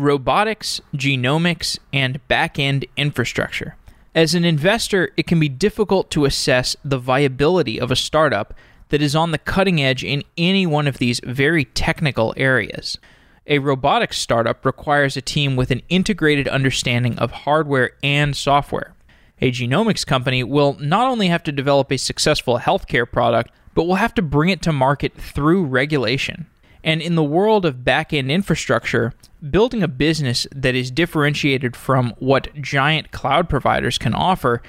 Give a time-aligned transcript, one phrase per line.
[0.00, 3.76] robotics, genomics, and back end infrastructure.
[4.14, 8.54] As an investor, it can be difficult to assess the viability of a startup
[8.88, 12.98] that is on the cutting edge in any one of these very technical areas.
[13.46, 18.94] A robotics startup requires a team with an integrated understanding of hardware and software.
[19.40, 23.94] A genomics company will not only have to develop a successful healthcare product, but will
[23.94, 26.46] have to bring it to market through regulation.
[26.82, 29.12] And in the world of back end infrastructure,
[29.50, 34.62] building a business that is differentiated from what giant cloud providers can offer,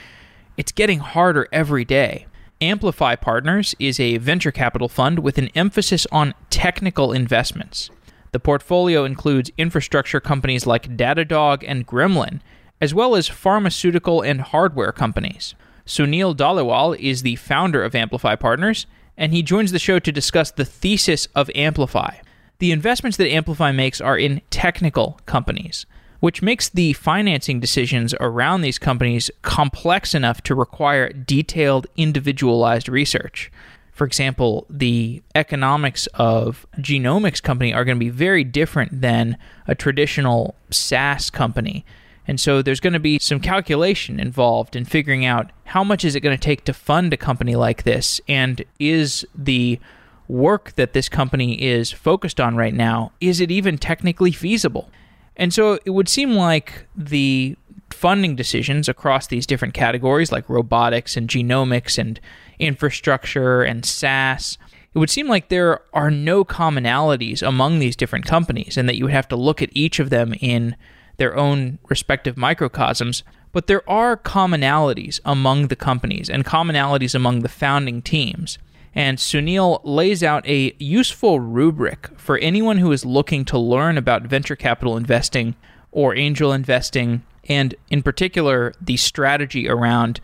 [0.57, 2.27] it's getting harder every day.
[2.59, 7.89] Amplify Partners is a venture capital fund with an emphasis on technical investments.
[8.33, 12.39] The portfolio includes infrastructure companies like Datadog and Gremlin,
[12.79, 15.55] as well as pharmaceutical and hardware companies.
[15.85, 18.85] Sunil Dhaliwal is the founder of Amplify Partners,
[19.17, 22.15] and he joins the show to discuss the thesis of Amplify.
[22.59, 25.85] The investments that Amplify makes are in technical companies
[26.21, 33.51] which makes the financing decisions around these companies complex enough to require detailed, individualized research.
[33.91, 39.35] For example, the economics of genomics company are going to be very different than
[39.67, 41.85] a traditional SaaS company.
[42.27, 46.15] And so there's going to be some calculation involved in figuring out how much is
[46.15, 49.79] it going to take to fund a company like this and is the
[50.27, 54.89] work that this company is focused on right now is it even technically feasible?
[55.35, 57.57] And so it would seem like the
[57.89, 62.19] funding decisions across these different categories, like robotics and genomics and
[62.59, 64.57] infrastructure and SaaS,
[64.93, 69.05] it would seem like there are no commonalities among these different companies and that you
[69.05, 70.75] would have to look at each of them in
[71.21, 73.21] their own respective microcosms.
[73.51, 78.57] But there are commonalities among the companies and commonalities among the founding teams.
[78.95, 84.23] And Sunil lays out a useful rubric for anyone who is looking to learn about
[84.23, 85.53] venture capital investing
[85.91, 90.19] or angel investing, and in particular, the strategy around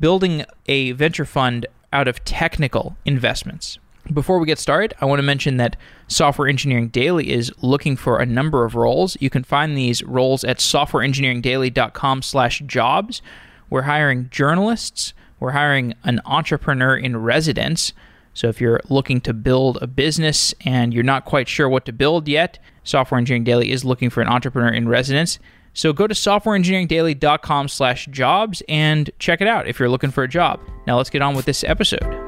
[0.00, 1.64] building a venture fund
[1.94, 3.78] out of technical investments.
[4.12, 5.76] Before we get started, I want to mention that
[6.08, 9.16] Software Engineering Daily is looking for a number of roles.
[9.20, 13.22] You can find these roles at softwareengineeringdaily.com slash jobs.
[13.70, 17.92] We're hiring journalists, we're hiring an entrepreneur in residence,
[18.34, 21.92] so if you're looking to build a business and you're not quite sure what to
[21.92, 25.38] build yet, Software Engineering Daily is looking for an entrepreneur in residence.
[25.74, 30.28] So go to softwareengineeringdaily.com slash jobs and check it out if you're looking for a
[30.28, 30.60] job.
[30.86, 32.21] Now let's get on with this episode.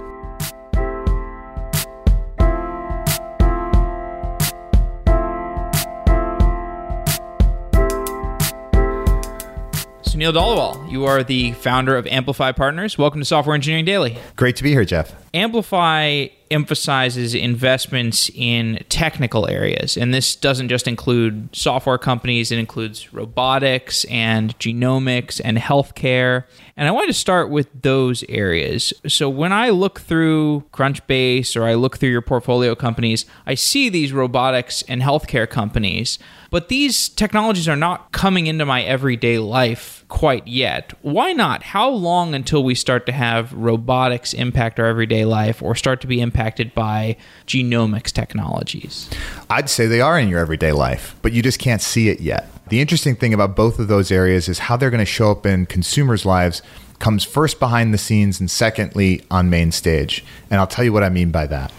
[10.24, 12.96] Sunil Dhaliwal, you are the founder of Amplify Partners.
[12.96, 14.16] Welcome to Software Engineering Daily.
[14.36, 15.14] Great to be here, Jeff.
[15.34, 19.98] Amplify emphasizes investments in technical areas.
[19.98, 26.44] And this doesn't just include software companies, it includes robotics and genomics and healthcare.
[26.76, 28.92] And I wanted to start with those areas.
[29.06, 33.88] So when I look through Crunchbase or I look through your portfolio companies, I see
[33.88, 36.18] these robotics and healthcare companies.
[36.50, 40.92] But these technologies are not coming into my everyday life quite yet.
[41.02, 41.62] Why not?
[41.62, 46.06] How long until we start to have robotics impact our everyday life or start to
[46.08, 49.08] be impacted by genomics technologies?
[49.48, 52.48] I'd say they are in your everyday life, but you just can't see it yet.
[52.68, 55.44] The interesting thing about both of those areas is how they're going to show up
[55.44, 56.62] in consumers' lives
[56.98, 60.24] comes first behind the scenes and secondly on main stage.
[60.50, 61.72] And I'll tell you what I mean by that.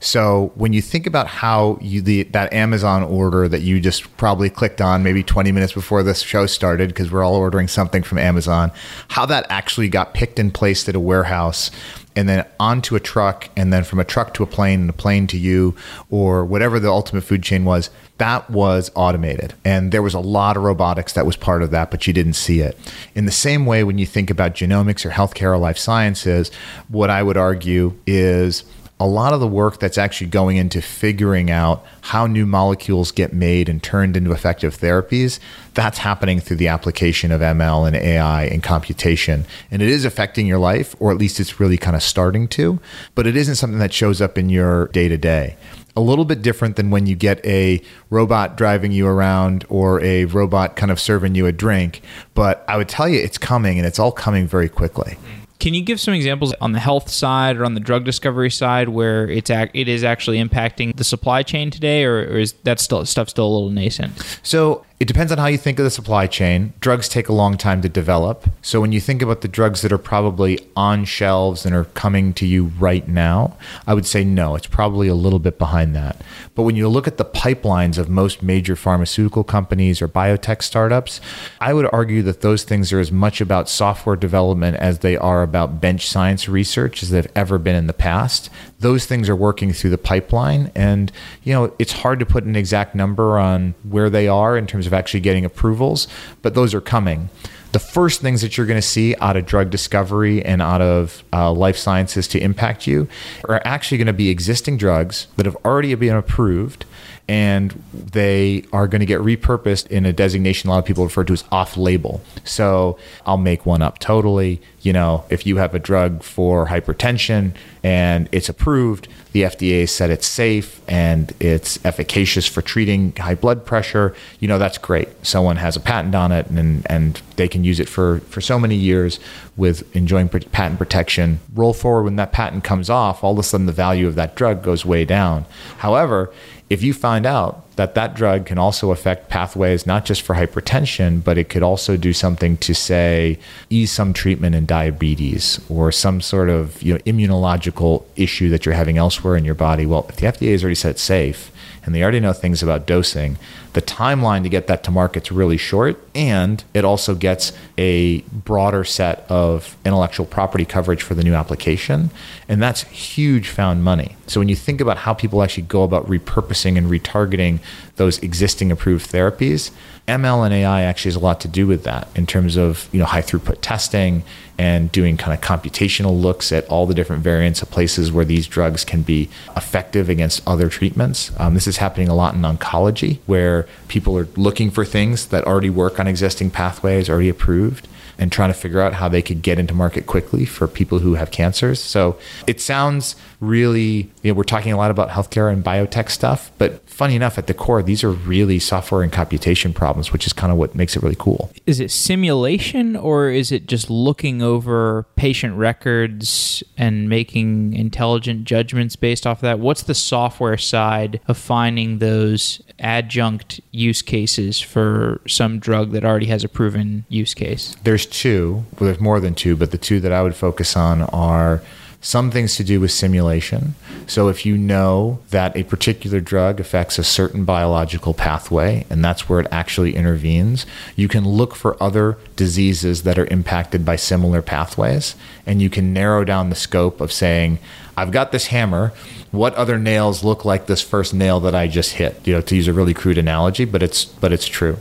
[0.00, 4.50] So when you think about how you the that Amazon order that you just probably
[4.50, 8.18] clicked on maybe 20 minutes before this show started because we're all ordering something from
[8.18, 8.72] Amazon,
[9.08, 11.70] how that actually got picked and placed at a warehouse
[12.14, 14.92] and then onto a truck and then from a truck to a plane and a
[14.94, 15.74] plane to you
[16.10, 19.54] or whatever the ultimate food chain was that was automated.
[19.64, 22.34] And there was a lot of robotics that was part of that but you didn't
[22.34, 22.76] see it.
[23.14, 26.50] In the same way when you think about genomics or healthcare or life sciences
[26.88, 28.64] what i would argue is
[29.02, 33.32] a lot of the work that's actually going into figuring out how new molecules get
[33.32, 35.40] made and turned into effective therapies,
[35.74, 39.44] that's happening through the application of ML and AI and computation.
[39.72, 42.78] And it is affecting your life, or at least it's really kind of starting to,
[43.16, 45.56] but it isn't something that shows up in your day to day.
[45.96, 50.26] A little bit different than when you get a robot driving you around or a
[50.26, 52.02] robot kind of serving you a drink.
[52.34, 55.18] But I would tell you it's coming and it's all coming very quickly.
[55.62, 58.88] Can you give some examples on the health side or on the drug discovery side
[58.88, 62.80] where it's ac- it is actually impacting the supply chain today, or, or is that
[62.80, 64.12] still stuff still a little nascent?
[64.42, 66.74] So it depends on how you think of the supply chain.
[66.78, 68.48] Drugs take a long time to develop.
[68.62, 72.32] So when you think about the drugs that are probably on shelves and are coming
[72.34, 76.22] to you right now, I would say no, it's probably a little bit behind that.
[76.54, 81.20] But when you look at the pipelines of most major pharmaceutical companies or biotech startups,
[81.60, 85.42] I would argue that those things are as much about software development as they are
[85.42, 88.50] about bench science research as they've ever been in the past.
[88.82, 91.10] Those things are working through the pipeline and
[91.42, 94.86] you know, it's hard to put an exact number on where they are in terms
[94.86, 96.08] of actually getting approvals,
[96.42, 97.30] but those are coming.
[97.72, 101.24] The first things that you're going to see out of drug discovery and out of
[101.32, 103.08] uh, life sciences to impact you
[103.48, 106.84] are actually going to be existing drugs that have already been approved
[107.28, 111.24] and they are going to get repurposed in a designation a lot of people refer
[111.24, 112.20] to as off label.
[112.44, 114.60] So I'll make one up totally.
[114.80, 117.54] You know, if you have a drug for hypertension
[117.84, 123.64] and it's approved, the FDA said it's safe and it's efficacious for treating high blood
[123.64, 125.08] pressure, you know, that's great.
[125.24, 128.58] Someone has a patent on it and, and they can use it for, for so
[128.58, 129.18] many years
[129.56, 131.40] with enjoying patent protection.
[131.54, 134.34] Roll forward when that patent comes off, all of a sudden the value of that
[134.34, 135.46] drug goes way down.
[135.78, 136.32] However,
[136.72, 141.22] if you find out that that drug can also affect pathways not just for hypertension
[141.22, 143.38] but it could also do something to say
[143.68, 148.74] ease some treatment in diabetes or some sort of you know immunological issue that you're
[148.74, 151.52] having elsewhere in your body well if the FDA has already said it's safe
[151.84, 153.38] and they already know things about dosing.
[153.72, 158.84] The timeline to get that to market's really short, and it also gets a broader
[158.84, 162.10] set of intellectual property coverage for the new application,
[162.48, 164.16] and that's huge found money.
[164.26, 167.60] So when you think about how people actually go about repurposing and retargeting
[167.96, 169.70] those existing approved therapies,
[170.08, 172.98] ML and AI actually has a lot to do with that in terms of you
[172.98, 174.24] know high throughput testing
[174.58, 178.46] and doing kind of computational looks at all the different variants of places where these
[178.46, 181.30] drugs can be effective against other treatments.
[181.38, 185.44] Um, this is happening a lot in oncology where people are looking for things that
[185.44, 187.88] already work on existing pathways, already approved
[188.18, 191.14] and trying to figure out how they could get into market quickly for people who
[191.14, 191.80] have cancers.
[191.80, 196.52] So it sounds really, you know, we're talking a lot about healthcare and biotech stuff,
[196.58, 200.32] but funny enough, at the core, these are really software and computation problems, which is
[200.32, 201.50] kind of what makes it really cool.
[201.66, 208.94] Is it simulation or is it just looking over patient records and making intelligent judgments
[208.94, 209.58] based off of that?
[209.58, 216.26] What's the software side of finding those adjunct use cases for some drug that already
[216.26, 217.74] has a proven use case?
[217.82, 221.02] There's two, well, there's more than two, but the two that I would focus on
[221.02, 221.62] are
[222.02, 223.76] some things to do with simulation.
[224.08, 229.28] So, if you know that a particular drug affects a certain biological pathway, and that's
[229.28, 230.66] where it actually intervenes,
[230.96, 235.14] you can look for other diseases that are impacted by similar pathways,
[235.46, 237.60] and you can narrow down the scope of saying,
[237.96, 238.92] I've got this hammer.
[239.30, 242.26] What other nails look like this first nail that I just hit?
[242.26, 244.78] You know, to use a really crude analogy, but it's but it's true.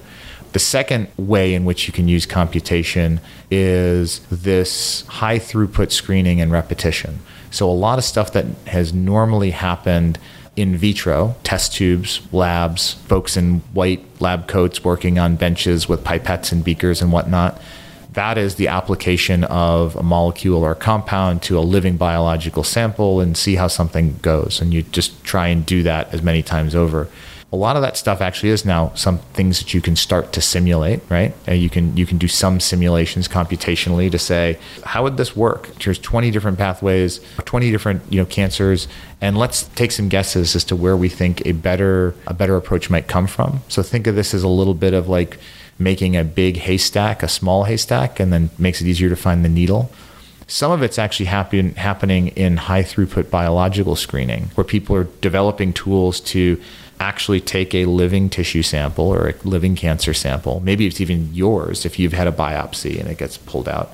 [0.54, 6.52] The second way in which you can use computation is this high throughput screening and
[6.52, 7.20] repetition.
[7.52, 10.20] So, a lot of stuff that has normally happened
[10.56, 16.52] in vitro, test tubes, labs, folks in white lab coats working on benches with pipettes
[16.52, 17.62] and beakers and whatnot.
[18.14, 23.22] That is the application of a molecule or a compound to a living biological sample
[23.22, 24.60] and see how something goes.
[24.60, 27.08] And you just try and do that as many times over
[27.54, 30.42] a lot of that stuff actually is now some things that you can start to
[30.42, 31.34] simulate, right?
[31.46, 35.68] And you can you can do some simulations computationally to say how would this work?
[35.76, 38.88] There's 20 different pathways, 20 different you know cancers,
[39.20, 42.90] and let's take some guesses as to where we think a better a better approach
[42.90, 43.62] might come from.
[43.68, 45.38] So think of this as a little bit of like
[45.78, 49.50] making a big haystack a small haystack, and then makes it easier to find the
[49.50, 49.92] needle.
[50.48, 55.72] Some of it's actually happen, happening in high throughput biological screening, where people are developing
[55.72, 56.62] tools to
[57.02, 61.86] actually take a living tissue sample or a living cancer sample, maybe it's even yours
[61.86, 63.92] if you've had a biopsy and it gets pulled out,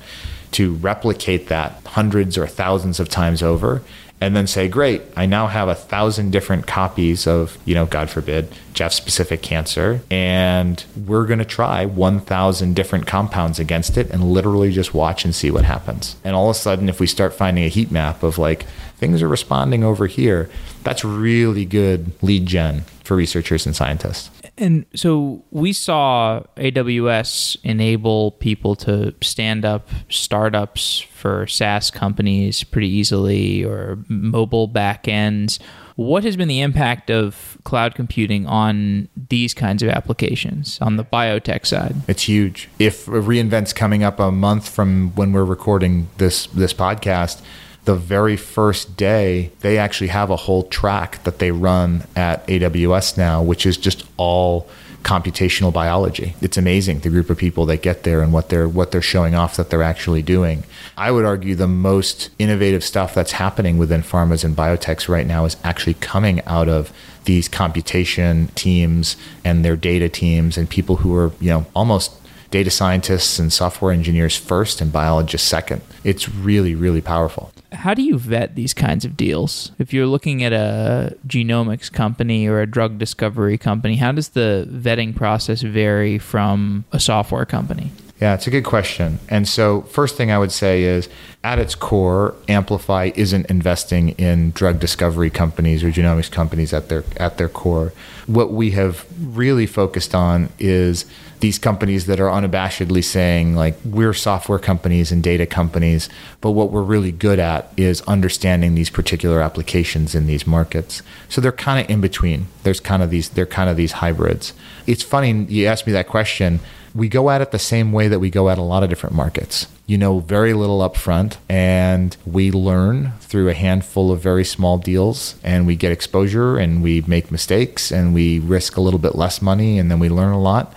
[0.52, 3.82] to replicate that hundreds or thousands of times over
[4.20, 8.10] and then say, great, I now have a thousand different copies of, you know, God
[8.10, 10.00] forbid, Jeff's specific cancer.
[10.10, 15.34] And we're going to try 1,000 different compounds against it and literally just watch and
[15.34, 16.16] see what happens.
[16.24, 19.22] And all of a sudden, if we start finding a heat map of like, things
[19.22, 20.50] are responding over here,
[20.84, 24.30] that's really good lead gen for researchers and scientists.
[24.58, 32.88] And so we saw AWS enable people to stand up startups for SaaS companies pretty
[32.88, 35.60] easily or mobile backends.
[35.94, 41.04] What has been the impact of cloud computing on these kinds of applications on the
[41.04, 41.94] biotech side?
[42.08, 42.68] It's huge.
[42.78, 47.42] If reInvent's coming up a month from when we're recording this this podcast,
[47.88, 53.16] the very first day, they actually have a whole track that they run at AWS
[53.16, 54.68] now, which is just all
[55.04, 56.36] computational biology.
[56.42, 59.34] It's amazing the group of people that get there and what they're what they're showing
[59.34, 60.64] off that they're actually doing.
[60.98, 65.46] I would argue the most innovative stuff that's happening within pharmas and biotechs right now
[65.46, 66.92] is actually coming out of
[67.24, 69.16] these computation teams
[69.46, 72.17] and their data teams and people who are, you know, almost
[72.50, 75.82] data scientists and software engineers first and biologists second.
[76.04, 77.52] It's really, really powerful.
[77.72, 79.72] How do you vet these kinds of deals?
[79.78, 84.66] If you're looking at a genomics company or a drug discovery company, how does the
[84.70, 87.90] vetting process vary from a software company?
[88.20, 89.20] Yeah, it's a good question.
[89.28, 91.08] And so, first thing I would say is
[91.44, 97.04] at its core, Amplify isn't investing in drug discovery companies or genomics companies at their
[97.16, 97.92] at their core.
[98.26, 101.04] What we have really focused on is
[101.38, 106.08] these companies that are unabashedly saying like we're software companies and data companies,
[106.40, 111.02] but what we're really good at is understanding these particular applications in these markets.
[111.28, 112.48] So they're kind of in between.
[112.64, 114.54] There's kind of these they're kind of these hybrids.
[114.88, 116.58] It's funny you asked me that question
[116.94, 119.14] we go at it the same way that we go at a lot of different
[119.14, 119.66] markets.
[119.86, 124.78] You know very little up front, and we learn through a handful of very small
[124.78, 129.14] deals, and we get exposure, and we make mistakes, and we risk a little bit
[129.14, 130.74] less money, and then we learn a lot.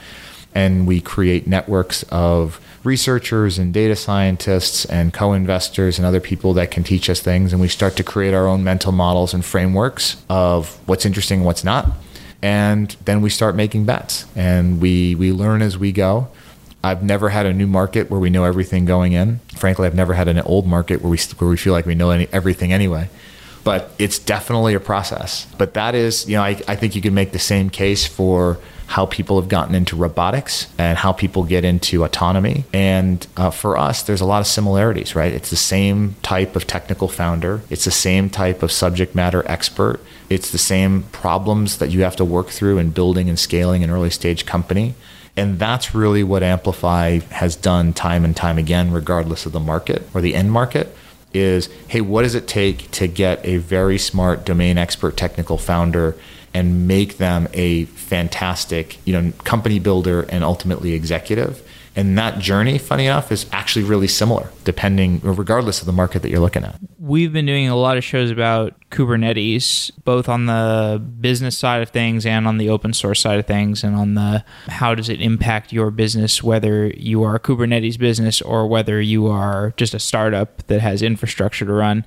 [0.53, 6.53] And we create networks of researchers and data scientists and co investors and other people
[6.55, 7.53] that can teach us things.
[7.53, 11.45] And we start to create our own mental models and frameworks of what's interesting and
[11.45, 11.91] what's not
[12.41, 16.27] and then we start making bets and we we learn as we go
[16.83, 19.39] I've never had a new market where we know everything going in.
[19.55, 22.09] Frankly, I've never had an old market where we where we feel like we know
[22.09, 23.09] any, everything anyway.
[23.63, 25.45] But it's definitely a process.
[25.59, 28.57] But that is, you know, I, I think you can make the same case for
[28.91, 32.65] how people have gotten into robotics and how people get into autonomy.
[32.73, 35.31] And uh, for us, there's a lot of similarities, right?
[35.31, 40.01] It's the same type of technical founder, it's the same type of subject matter expert,
[40.29, 43.89] it's the same problems that you have to work through in building and scaling an
[43.89, 44.93] early stage company.
[45.37, 50.03] And that's really what Amplify has done time and time again, regardless of the market
[50.13, 50.93] or the end market
[51.33, 56.17] is hey, what does it take to get a very smart domain expert technical founder
[56.53, 61.65] and make them a fantastic, you know, company builder and ultimately executive.
[61.93, 66.29] And that journey, funny enough, is actually really similar, depending, regardless of the market that
[66.29, 66.79] you're looking at.
[66.97, 71.89] We've been doing a lot of shows about Kubernetes, both on the business side of
[71.89, 75.21] things and on the open source side of things, and on the how does it
[75.21, 79.99] impact your business, whether you are a Kubernetes business or whether you are just a
[79.99, 82.05] startup that has infrastructure to run.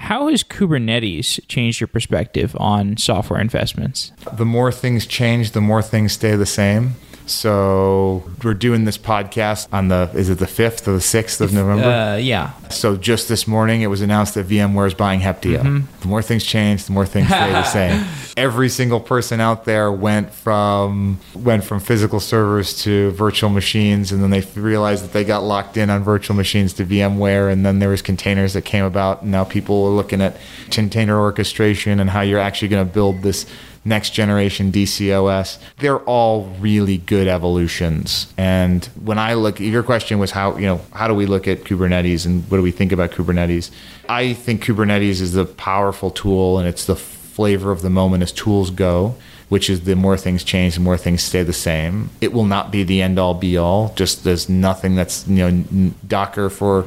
[0.00, 4.12] How has Kubernetes changed your perspective on software investments?
[4.32, 6.94] The more things change, the more things stay the same.
[7.30, 11.52] So we're doing this podcast on the is it the fifth or the sixth of
[11.52, 11.84] November?
[11.84, 12.52] Uh, yeah.
[12.68, 15.60] So just this morning, it was announced that VMware is buying Heptio.
[15.60, 16.00] Mm-hmm.
[16.00, 18.04] The more things change, the more things stay the same.
[18.36, 24.22] Every single person out there went from went from physical servers to virtual machines, and
[24.22, 27.78] then they realized that they got locked in on virtual machines to VMware, and then
[27.78, 29.22] there was containers that came about.
[29.22, 30.36] And now people are looking at
[30.70, 33.46] container orchestration and how you're actually going to build this
[33.84, 35.58] next generation DCOS.
[35.78, 38.32] They're all really good evolutions.
[38.36, 41.64] And when I look, your question was how, you know, how do we look at
[41.64, 43.70] Kubernetes and what do we think about Kubernetes?
[44.08, 48.32] I think Kubernetes is a powerful tool and it's the flavor of the moment as
[48.32, 49.14] tools go
[49.50, 52.08] which is the more things change, the more things stay the same.
[52.20, 53.92] It will not be the end all be all.
[53.96, 56.86] Just there's nothing that's you know Docker for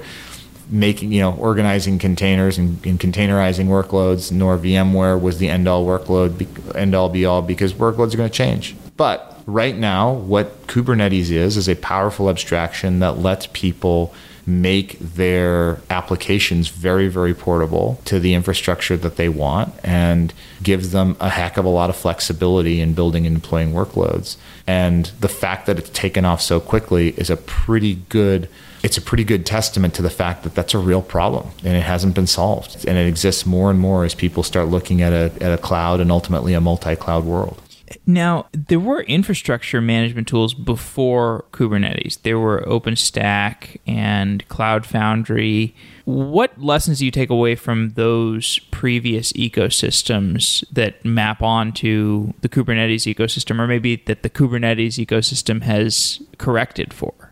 [0.73, 5.85] making you know organizing containers and, and, containerizing workloads nor vmware was the end all
[5.85, 8.75] workload end all be all because workloads are going to change.
[8.97, 14.13] But right now what kubernetes is is a powerful abstraction that lets people
[14.47, 21.15] make their applications very very portable to the infrastructure that they want and gives them
[21.19, 24.37] a heck of a lot of flexibility in building and deploying workloads.
[24.65, 28.49] And the fact that it's taken off so quickly is a pretty good
[28.83, 31.83] it's a pretty good testament to the fact that that's a real problem and it
[31.83, 32.85] hasn't been solved.
[32.85, 36.01] And it exists more and more as people start looking at a, at a cloud
[36.01, 37.61] and ultimately a multi cloud world.
[38.05, 42.21] Now, there were infrastructure management tools before Kubernetes.
[42.23, 45.75] There were OpenStack and Cloud Foundry.
[46.05, 53.13] What lessons do you take away from those previous ecosystems that map onto the Kubernetes
[53.13, 57.22] ecosystem, or maybe that the Kubernetes ecosystem has corrected for?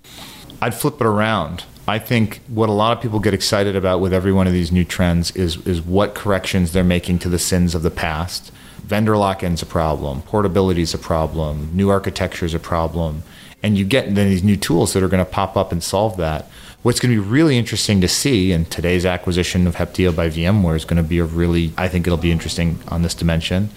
[0.62, 1.64] I'd flip it around.
[1.88, 4.72] I think what a lot of people get excited about with every one of these
[4.72, 8.52] new trends is is what corrections they're making to the sins of the past.
[8.84, 13.24] Vendor lock-in's a problem, portability is a problem, new architecture is a problem,
[13.64, 16.18] and you get then these new tools that are going to pop up and solve
[16.18, 16.50] that.
[16.84, 20.76] What's going to be really interesting to see, and today's acquisition of Heptio by VMware
[20.76, 23.70] is going to be a really, I think it'll be interesting on this dimension,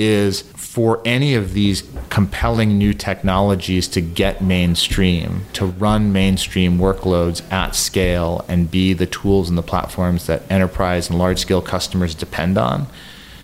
[0.00, 7.42] is for any of these compelling new technologies to get mainstream, to run mainstream workloads
[7.52, 12.14] at scale and be the tools and the platforms that enterprise and large scale customers
[12.14, 12.86] depend on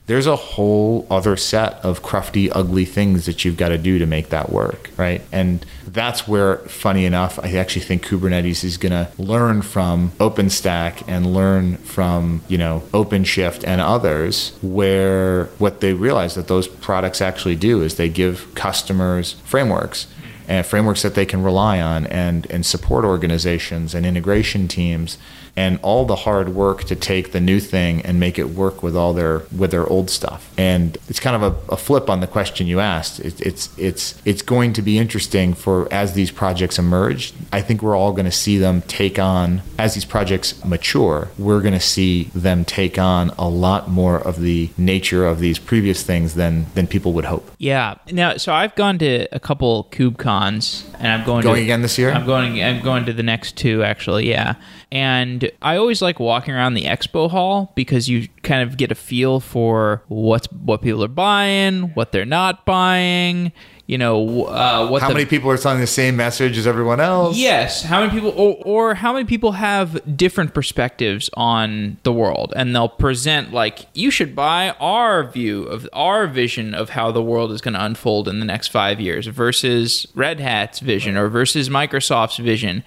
[0.07, 4.07] there's a whole other set of crufty, ugly things that you've got to do to
[4.07, 5.21] make that work, right?
[5.33, 11.03] And that's where, funny enough, I actually think Kubernetes is going to learn from OpenStack
[11.09, 17.21] and learn from, you know, OpenShift and others, where what they realize that those products
[17.21, 20.07] actually do is they give customers frameworks
[20.49, 25.19] and frameworks that they can rely on and, and support organizations and integration teams
[25.57, 28.97] and all the hard work to take the new thing and make it work with
[28.97, 30.53] all their with their old stuff.
[30.59, 33.21] And it's kind of a, a flip on the question you asked.
[33.21, 37.33] It, it's it's it's going to be interesting for as these projects emerge.
[37.53, 41.29] I think we're all going to see them take on as these projects mature.
[41.39, 45.59] We're going to see them take on a lot more of the nature of these
[45.59, 47.51] previous things than than people would hope.
[47.59, 47.95] Yeah.
[48.13, 51.99] Now, so I've gone to a couple KubeCons, and I'm going going to, again this
[51.99, 52.11] year.
[52.11, 52.63] I'm going.
[52.63, 54.29] I'm going to the next two actually.
[54.29, 54.55] Yeah,
[54.91, 58.95] and I always like walking around the expo hall because you kind of get a
[58.95, 63.53] feel for what's what people are buying, what they're not buying.
[63.87, 66.99] You know, uh, what how the, many people are selling the same message as everyone
[66.99, 67.37] else?
[67.37, 72.53] Yes, how many people, or, or how many people have different perspectives on the world,
[72.57, 77.23] and they'll present like you should buy our view of our vision of how the
[77.23, 81.29] world is going to unfold in the next five years versus Red Hat's vision or
[81.29, 82.83] versus Microsoft's vision.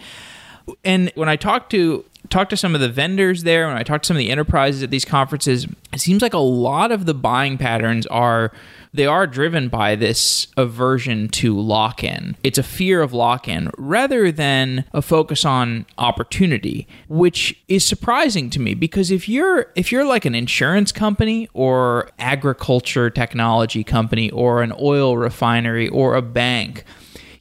[0.83, 4.01] And when I talk to talk to some of the vendors there, when I talk
[4.01, 7.13] to some of the enterprises at these conferences, it seems like a lot of the
[7.13, 8.51] buying patterns are
[8.93, 12.35] they are driven by this aversion to lock in.
[12.43, 18.49] It's a fear of lock in rather than a focus on opportunity, which is surprising
[18.51, 24.29] to me because if you're if you're like an insurance company or agriculture technology company
[24.31, 26.83] or an oil refinery or a bank,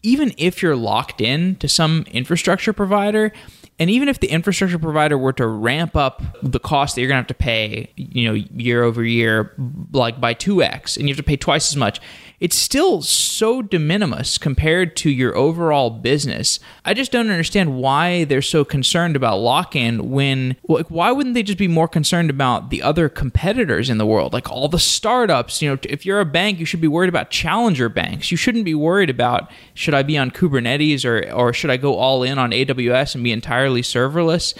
[0.02, 3.32] even if you're locked in to some infrastructure provider,
[3.78, 7.16] and even if the infrastructure provider were to ramp up the cost that you're going
[7.16, 9.54] to have to pay, you know, year over year,
[9.92, 12.00] like by 2x, and you have to pay twice as much,
[12.40, 16.60] it's still so de minimis compared to your overall business.
[16.84, 21.34] I just don't understand why they're so concerned about lock in when, like, why wouldn't
[21.34, 24.32] they just be more concerned about the other competitors in the world?
[24.32, 27.30] Like all the startups, you know, if you're a bank, you should be worried about
[27.30, 28.30] challenger banks.
[28.30, 31.96] You shouldn't be worried about should I be on Kubernetes or, or should I go
[31.96, 34.54] all in on AWS and be entirely serverless?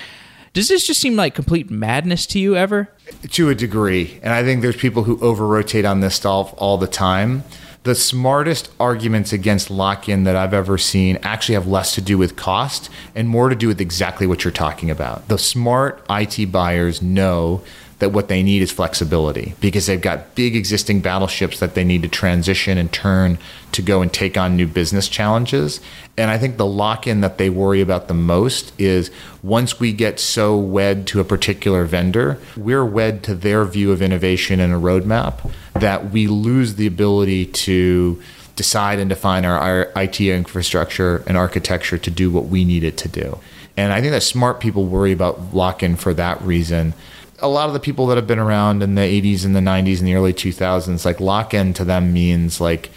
[0.52, 2.90] Does this just seem like complete madness to you ever?
[3.31, 4.18] To a degree.
[4.22, 7.44] And I think there's people who over rotate on this stuff all the time
[7.84, 12.18] the smartest arguments against lock in that I've ever seen actually have less to do
[12.18, 15.28] with cost and more to do with exactly what you're talking about.
[15.28, 17.62] The smart IT buyers know
[17.98, 22.02] that what they need is flexibility because they've got big existing battleships that they need
[22.02, 23.38] to transition and turn
[23.72, 25.80] to go and take on new business challenges.
[26.16, 29.11] And I think the lock in that they worry about the most is
[29.42, 34.00] once we get so wed to a particular vendor, we're wed to their view of
[34.00, 38.22] innovation and a roadmap that we lose the ability to
[38.54, 43.08] decide and define our, IT infrastructure and architecture to do what we need it to
[43.08, 43.38] do.
[43.76, 46.94] And I think that smart people worry about lock in for that reason
[47.40, 49.98] a lot of the people that have been around in the 80s and the 90s
[49.98, 52.90] and the early 2000s, like lock in to them means like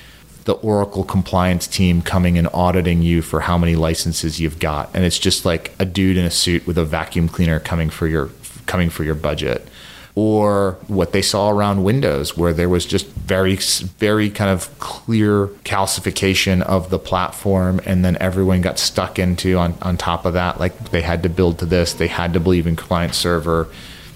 [0.45, 5.05] the Oracle compliance team coming and auditing you for how many licenses you've got, and
[5.05, 8.29] it's just like a dude in a suit with a vacuum cleaner coming for your
[8.65, 9.67] coming for your budget.
[10.13, 15.47] Or what they saw around Windows, where there was just very, very kind of clear
[15.63, 20.59] calcification of the platform, and then everyone got stuck into on, on top of that.
[20.59, 23.69] Like they had to build to this, they had to believe in client server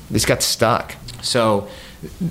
[0.09, 0.95] this got stuck.
[1.21, 1.67] So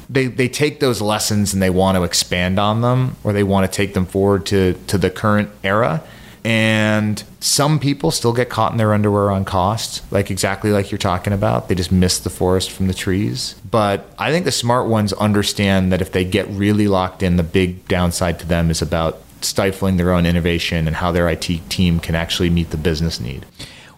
[0.08, 3.70] they they take those lessons and they want to expand on them or they want
[3.70, 6.02] to take them forward to to the current era.
[6.46, 10.98] And some people still get caught in their underwear on cost, like exactly like you're
[10.98, 11.68] talking about.
[11.68, 13.54] They just miss the forest from the trees.
[13.70, 17.42] But I think the smart ones understand that if they get really locked in, the
[17.42, 21.98] big downside to them is about stifling their own innovation and how their IT team
[21.98, 23.46] can actually meet the business need.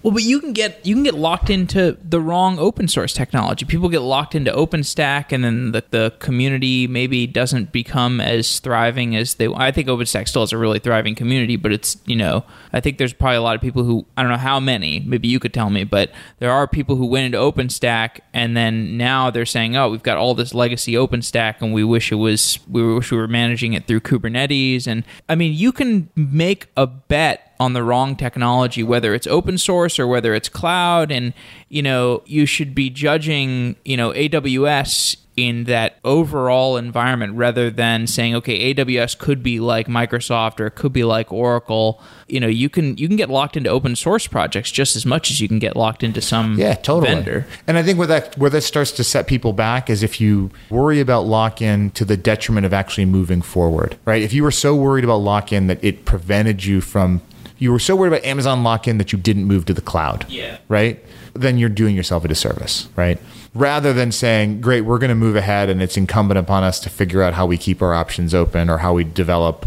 [0.06, 3.66] Well, but you can get you can get locked into the wrong open source technology.
[3.66, 9.16] People get locked into OpenStack, and then the, the community maybe doesn't become as thriving
[9.16, 9.48] as they.
[9.48, 12.98] I think OpenStack still is a really thriving community, but it's you know I think
[12.98, 15.00] there's probably a lot of people who I don't know how many.
[15.00, 18.96] Maybe you could tell me, but there are people who went into OpenStack, and then
[18.96, 22.60] now they're saying, oh, we've got all this legacy OpenStack, and we wish it was
[22.68, 24.86] we wish we were managing it through Kubernetes.
[24.86, 29.58] And I mean, you can make a bet on the wrong technology, whether it's open
[29.58, 31.10] source or whether it's cloud.
[31.10, 31.32] And,
[31.68, 38.06] you know, you should be judging, you know, AWS in that overall environment rather than
[38.06, 42.46] saying okay AWS could be like Microsoft or it could be like Oracle you know
[42.46, 45.46] you can you can get locked into open source projects just as much as you
[45.46, 47.14] can get locked into some yeah, totally.
[47.14, 50.20] vendor And I think where that where that starts to set people back is if
[50.20, 54.22] you worry about lock in to the detriment of actually moving forward, right?
[54.22, 57.20] If you were so worried about lock in that it prevented you from
[57.58, 60.26] you were so worried about Amazon lock in that you didn't move to the cloud.
[60.28, 60.58] Yeah.
[60.68, 61.02] Right?
[61.34, 63.18] Then you're doing yourself a disservice, right?
[63.54, 66.90] Rather than saying, great, we're going to move ahead and it's incumbent upon us to
[66.90, 69.66] figure out how we keep our options open or how we develop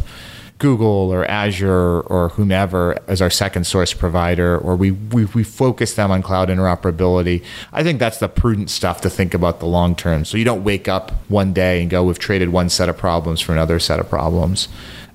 [0.60, 5.94] Google or Azure or whomever as our second source provider, or we, we, we focus
[5.94, 7.44] them on cloud interoperability.
[7.72, 10.26] I think that's the prudent stuff to think about the long term.
[10.26, 13.40] So you don't wake up one day and go, we've traded one set of problems
[13.40, 14.68] for another set of problems.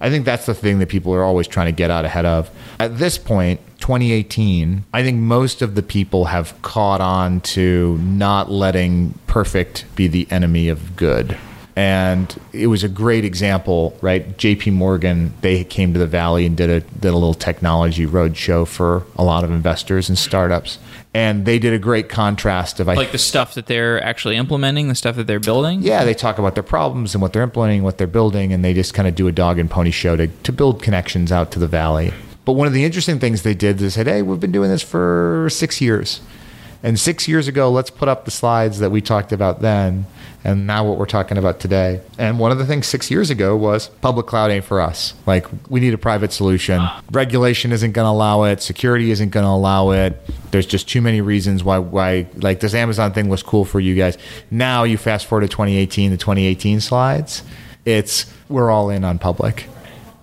[0.04, 2.50] I think that's the thing that people are always trying to get out ahead of.
[2.78, 8.50] At this point, 2018, I think most of the people have caught on to not
[8.50, 11.38] letting perfect be the enemy of good
[11.76, 14.38] and it was a great example, right?
[14.38, 14.70] J.P.
[14.70, 19.04] Morgan they came to the Valley and did a did a little technology roadshow for
[19.16, 20.78] a lot of investors and startups,
[21.14, 24.88] and they did a great contrast of I like the stuff that they're actually implementing,
[24.88, 25.80] the stuff that they're building.
[25.82, 28.74] yeah, they talk about their problems and what they're implementing, what they're building, and they
[28.74, 31.58] just kind of do a dog and pony show to to build connections out to
[31.58, 32.12] the Valley.
[32.44, 34.70] But one of the interesting things they did is they said, "Hey, we've been doing
[34.70, 36.20] this for six years."
[36.84, 40.04] And six years ago, let's put up the slides that we talked about then,
[40.44, 42.02] and now what we're talking about today.
[42.18, 45.14] And one of the things six years ago was public cloud ain't for us.
[45.24, 46.86] Like, we need a private solution.
[47.10, 50.20] Regulation isn't going to allow it, security isn't going to allow it.
[50.50, 53.94] There's just too many reasons why, why, like, this Amazon thing was cool for you
[53.94, 54.18] guys.
[54.50, 57.42] Now you fast forward to 2018, the 2018 slides,
[57.86, 59.68] it's we're all in on public.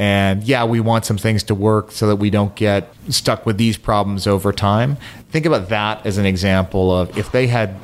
[0.01, 3.59] And yeah, we want some things to work so that we don't get stuck with
[3.59, 4.97] these problems over time.
[5.29, 7.75] Think about that as an example of if they had,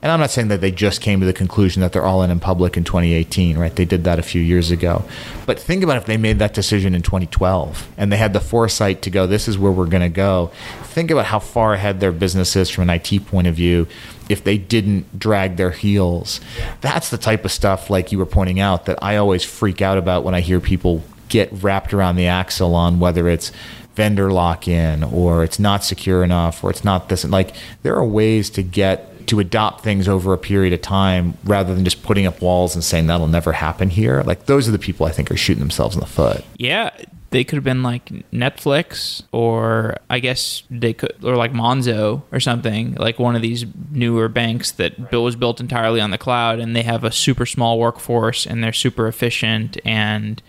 [0.00, 2.30] and I'm not saying that they just came to the conclusion that they're all in
[2.30, 3.74] in public in 2018, right?
[3.74, 5.04] They did that a few years ago.
[5.46, 9.02] But think about if they made that decision in 2012 and they had the foresight
[9.02, 10.52] to go, this is where we're going to go.
[10.84, 13.88] Think about how far ahead their business is from an IT point of view
[14.28, 16.40] if they didn't drag their heels.
[16.82, 19.98] That's the type of stuff, like you were pointing out, that I always freak out
[19.98, 23.52] about when I hear people get wrapped around the axle on whether it's
[23.94, 28.04] vendor lock in or it's not secure enough or it's not this like there are
[28.04, 32.26] ways to get to adopt things over a period of time rather than just putting
[32.26, 34.22] up walls and saying that'll never happen here.
[34.22, 36.44] Like those are the people i think are shooting themselves in the foot.
[36.58, 36.90] Yeah,
[37.30, 42.38] they could have been like Netflix, or I guess they could, or like Monzo or
[42.38, 46.60] something, like one of these newer banks that built, was built entirely on the cloud,
[46.60, 50.42] and they have a super small workforce and they're super efficient, and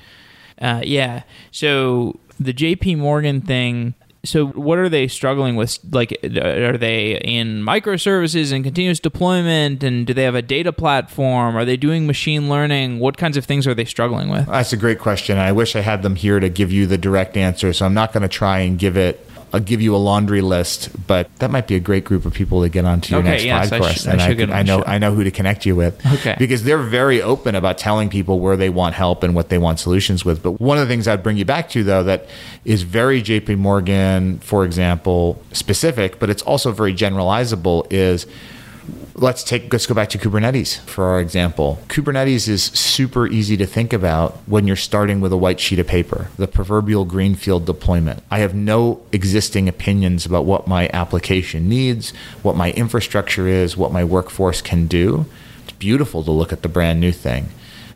[0.61, 1.23] uh, yeah.
[1.51, 2.95] So the J.P.
[2.95, 3.95] Morgan thing.
[4.23, 5.77] So what are they struggling with?
[5.91, 11.55] Like, are they in microservices and continuous deployment, and do they have a data platform?
[11.55, 12.97] Are they doing machine learning?
[12.97, 14.47] What kinds of things are they struggling with?
[14.47, 17.37] that's a great question i wish i had them here to give you the direct
[17.37, 20.41] answer so i'm not going to try and give it I'll give you a laundry
[20.41, 23.29] list, but that might be a great group of people to get onto your Okay,
[23.29, 23.93] next yes, I podcast.
[23.93, 24.83] should- I and I, should can- I know.
[24.85, 26.05] I know who to connect you with.
[26.05, 26.35] Okay.
[26.37, 29.79] Because they're very open about telling people where they want help and what they want
[29.79, 30.43] solutions with.
[30.43, 32.27] But one of the things I'd bring you back to though that
[32.65, 38.25] is very JP Morgan, for example, specific, but it's also very generalizable is
[39.15, 41.79] let's take let's go back to kubernetes for our example.
[41.87, 45.87] Kubernetes is super easy to think about when you're starting with a white sheet of
[45.87, 48.21] paper the proverbial greenfield deployment.
[48.29, 52.11] I have no existing opinions about what my application needs
[52.43, 55.25] what my infrastructure is what my workforce can do.
[55.63, 57.49] It's beautiful to look at the brand new thing.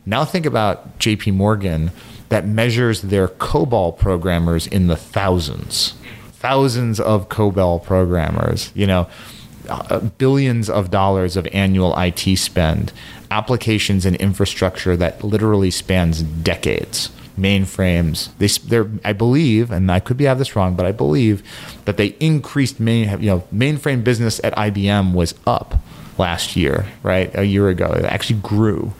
[0.06, 1.90] Now think about jp morgan
[2.30, 5.94] that measures their cobol programmers in the thousands.
[6.32, 9.06] Thousands of cobol programmers you know
[9.70, 12.92] Uh, billions of dollars of annual IT spend,
[13.30, 17.10] applications and infrastructure that literally spans decades.
[17.38, 21.42] Mainframes, they, they're, I believe, and I could be have this wrong, but I believe
[21.84, 25.76] that they increased main, you know, mainframe business at IBM was up
[26.18, 27.30] last year, right?
[27.38, 28.92] A year ago, it actually grew.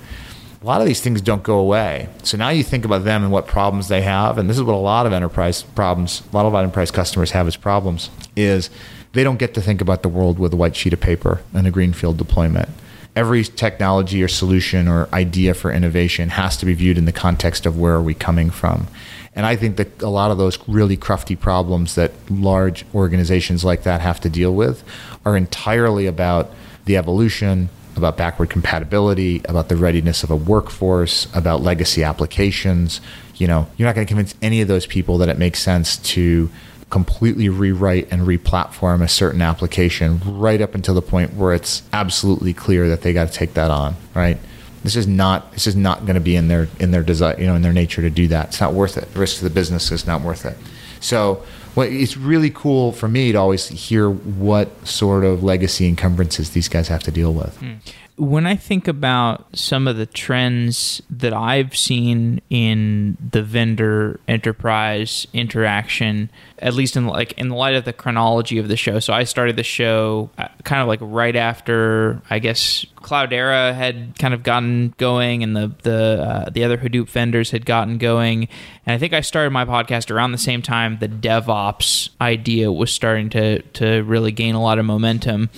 [0.63, 2.11] A lot of these things don't go away.
[2.23, 4.75] So now you think about them and what problems they have, and this is what
[4.75, 8.69] a lot of enterprise problems, a lot of enterprise customers have as problems, is
[9.15, 11.67] they don't get to think about the world with a white sheet of paper and
[11.67, 12.69] a greenfield deployment.
[13.17, 17.65] Every technology or solution or idea for innovation has to be viewed in the context
[17.65, 18.87] of where are we coming from.
[19.35, 23.85] And I think that a lot of those really crufty problems that large organizations like
[23.85, 24.85] that have to deal with
[25.25, 26.51] are entirely about
[26.85, 33.01] the evolution, about backward compatibility, about the readiness of a workforce, about legacy applications.
[33.37, 35.97] You know, you're not going to convince any of those people that it makes sense
[35.99, 36.51] to
[36.91, 42.53] completely rewrite and replatform a certain application right up until the point where it's absolutely
[42.53, 44.39] clear that they got to take that on, right?
[44.83, 47.47] This is not this is not going to be in their in their desire you
[47.47, 48.49] know in their nature to do that.
[48.49, 49.13] It's not worth it.
[49.13, 50.57] The risk to the business is not worth it.
[51.01, 56.51] So well, it's really cool for me to always hear what sort of legacy encumbrances
[56.51, 57.59] these guys have to deal with.
[57.61, 57.79] Mm
[58.21, 65.27] when I think about some of the trends that I've seen in the vendor enterprise
[65.33, 66.29] interaction,
[66.59, 68.99] at least in like in the light of the chronology of the show.
[68.99, 74.19] So I started the show uh, kind of like right after I guess Cloudera had
[74.19, 78.49] kind of gotten going, and the the uh, the other Hadoop vendors had gotten going.
[78.85, 82.93] And I think I started my podcast around the same time the DevOps idea was
[82.93, 85.49] starting to to really gain a lot of momentum.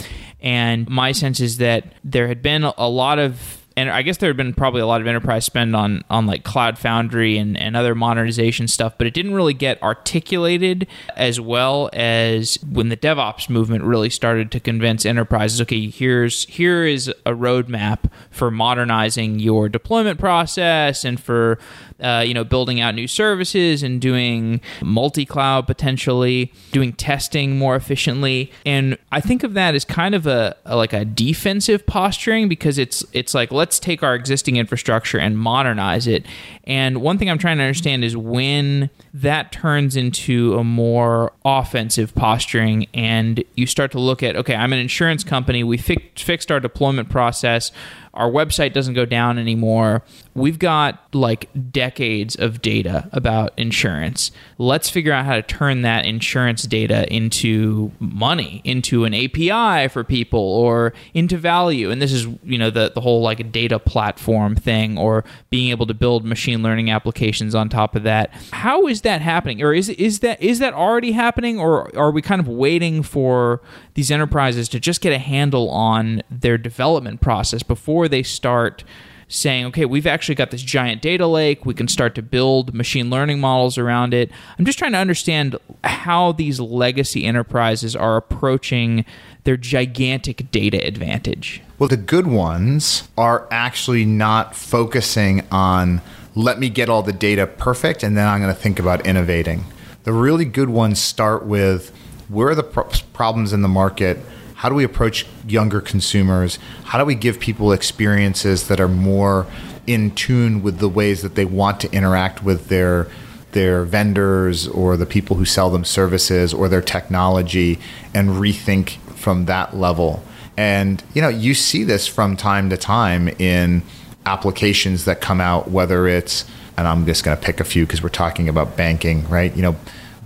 [0.42, 4.28] And my sense is that there had been a lot of and I guess there
[4.28, 7.76] had been probably a lot of enterprise spend on on like Cloud Foundry and, and
[7.76, 13.48] other modernization stuff, but it didn't really get articulated as well as when the DevOps
[13.48, 19.68] movement really started to convince enterprises, okay, here's here is a roadmap for modernizing your
[19.68, 21.58] deployment process and for
[22.02, 28.50] uh, you know, building out new services and doing multi-cloud potentially, doing testing more efficiently.
[28.66, 32.78] And I think of that as kind of a, a like a defensive posturing because
[32.78, 36.26] it's it's like let's take our existing infrastructure and modernize it.
[36.64, 42.14] And one thing I'm trying to understand is when that turns into a more offensive
[42.14, 46.50] posturing and you start to look at okay, I'm an insurance company, we fi- fixed
[46.50, 47.70] our deployment process
[48.14, 50.02] our website doesn't go down anymore.
[50.34, 54.30] We've got like decades of data about insurance.
[54.58, 60.04] Let's figure out how to turn that insurance data into money, into an API for
[60.04, 61.90] people or into value.
[61.90, 65.86] And this is, you know, the, the whole like data platform thing or being able
[65.86, 68.30] to build machine learning applications on top of that.
[68.52, 69.62] How is that happening?
[69.62, 73.62] Or is is that is that already happening or are we kind of waiting for
[73.94, 77.62] these enterprises to just get a handle on their development process
[78.02, 78.82] before they start
[79.28, 81.64] saying, okay, we've actually got this giant data lake.
[81.64, 84.28] We can start to build machine learning models around it.
[84.58, 89.04] I'm just trying to understand how these legacy enterprises are approaching
[89.44, 91.62] their gigantic data advantage.
[91.78, 96.00] Well, the good ones are actually not focusing on
[96.34, 99.64] let me get all the data perfect and then I'm going to think about innovating.
[100.02, 101.92] The really good ones start with
[102.28, 104.18] where are the pro- problems in the market?
[104.62, 106.60] How do we approach younger consumers?
[106.84, 109.48] How do we give people experiences that are more
[109.88, 113.08] in tune with the ways that they want to interact with their
[113.50, 117.80] their vendors or the people who sell them services or their technology
[118.14, 120.22] and rethink from that level.
[120.56, 123.82] And you know, you see this from time to time in
[124.26, 126.44] applications that come out whether it's
[126.76, 129.52] and I'm just going to pick a few because we're talking about banking, right?
[129.56, 129.76] You know,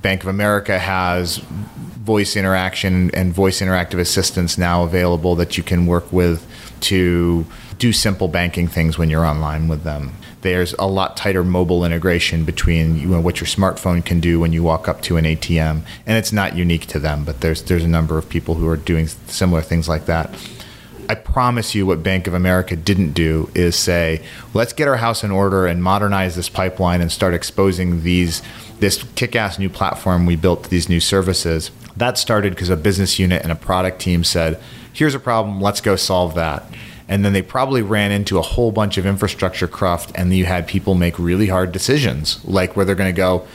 [0.03, 1.43] Bank of America has
[2.07, 6.47] voice interaction and voice interactive assistants now available that you can work with
[6.81, 7.45] to
[7.79, 10.13] do simple banking things when you're online with them.
[10.43, 14.63] There's a lot tighter mobile integration between you what your smartphone can do when you
[14.63, 17.89] walk up to an ATM, and it's not unique to them, but there's there's a
[17.89, 20.31] number of people who are doing similar things like that.
[21.09, 25.23] I promise you, what Bank of America didn't do is say, let's get our house
[25.23, 28.43] in order and modernize this pipeline and start exposing these
[28.79, 33.19] this kick-ass new platform we built to these new services that started because a business
[33.19, 34.61] unit and a product team said,
[34.93, 36.65] here's a problem, let's go solve that.
[37.09, 40.67] And then they probably ran into a whole bunch of infrastructure cruft, and you had
[40.67, 43.47] people make really hard decisions, like where they're going to go,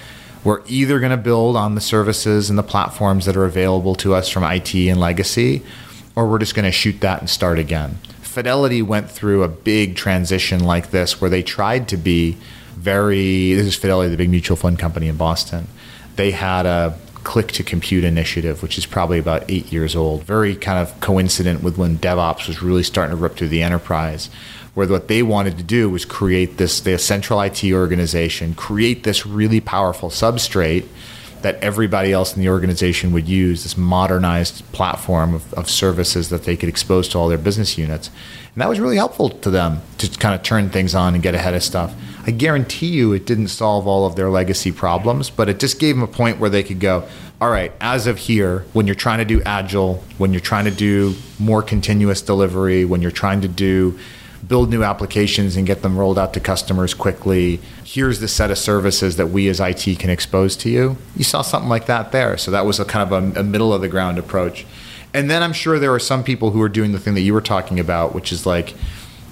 [0.43, 4.15] we're either going to build on the services and the platforms that are available to
[4.15, 5.61] us from IT and legacy,
[6.15, 7.95] or we're just going to shoot that and start again.
[8.21, 12.37] Fidelity went through a big transition like this where they tried to be
[12.75, 15.67] very, this is Fidelity, the big mutual fund company in Boston.
[16.15, 20.55] They had a click to compute initiative, which is probably about eight years old, very
[20.55, 24.29] kind of coincident with when DevOps was really starting to rip through the enterprise.
[24.73, 29.25] Where what they wanted to do was create this the central IT organization, create this
[29.25, 30.85] really powerful substrate
[31.43, 36.43] that everybody else in the organization would use, this modernized platform of, of services that
[36.43, 38.09] they could expose to all their business units.
[38.53, 41.35] And that was really helpful to them to kind of turn things on and get
[41.35, 41.95] ahead of stuff.
[42.25, 45.95] I guarantee you it didn't solve all of their legacy problems, but it just gave
[45.95, 47.07] them a point where they could go,
[47.39, 50.71] all right, as of here, when you're trying to do agile, when you're trying to
[50.71, 53.97] do more continuous delivery, when you're trying to do
[54.47, 58.57] build new applications and get them rolled out to customers quickly, here's the set of
[58.57, 60.97] services that we as IT can expose to you.
[61.15, 62.37] You saw something like that there.
[62.37, 64.65] So that was a kind of a, a middle of the ground approach.
[65.13, 67.33] And then I'm sure there are some people who are doing the thing that you
[67.33, 68.73] were talking about, which is like,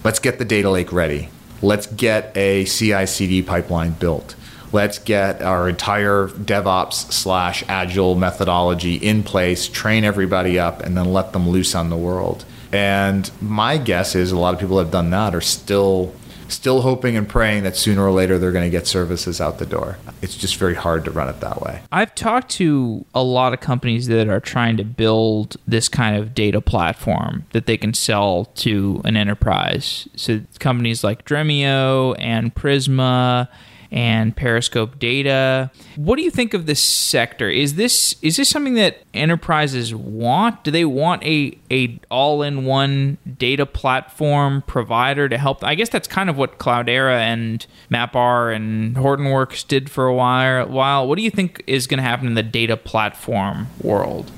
[0.04, 1.30] let's get the data lake ready
[1.62, 4.36] let's get a CI CD pipeline built.
[4.72, 11.12] Let's get our entire DevOps slash agile methodology in place, train everybody up, and then
[11.12, 12.45] let them loose on the world.
[12.72, 16.14] And my guess is a lot of people that have done that are still
[16.50, 19.66] still hoping and praying that sooner or later they're going to get services out the
[19.66, 19.98] door.
[20.22, 21.82] It's just very hard to run it that way.
[21.92, 26.34] I've talked to a lot of companies that are trying to build this kind of
[26.34, 30.08] data platform that they can sell to an enterprise.
[30.16, 33.48] So companies like Dremio and Prisma
[33.91, 35.71] and Periscope data.
[35.95, 37.49] What do you think of this sector?
[37.49, 40.63] Is this is this something that enterprises want?
[40.63, 45.63] Do they want a a all-in-one data platform provider to help?
[45.63, 50.67] I guess that's kind of what Cloudera and MapR and Hortonworks did for a while.
[50.67, 54.32] While what do you think is going to happen in the data platform world?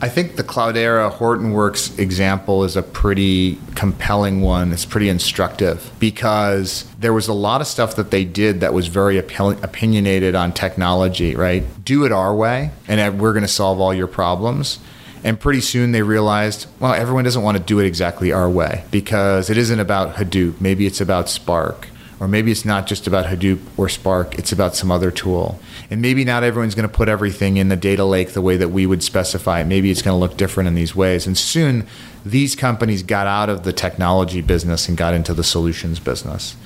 [0.00, 4.72] I think the Cloudera Hortonworks example is a pretty compelling one.
[4.72, 8.86] It's pretty instructive because there was a lot of stuff that they did that was
[8.86, 11.64] very opinionated on technology, right?
[11.84, 14.78] Do it our way, and we're going to solve all your problems.
[15.24, 18.84] And pretty soon they realized, well, everyone doesn't want to do it exactly our way
[18.92, 20.60] because it isn't about Hadoop.
[20.60, 21.88] Maybe it's about Spark
[22.20, 25.60] or maybe it's not just about Hadoop or Spark, it's about some other tool.
[25.90, 28.68] And maybe not everyone's going to put everything in the data lake the way that
[28.68, 29.64] we would specify.
[29.64, 31.26] Maybe it's going to look different in these ways.
[31.26, 31.86] And soon
[32.26, 36.56] these companies got out of the technology business and got into the solutions business.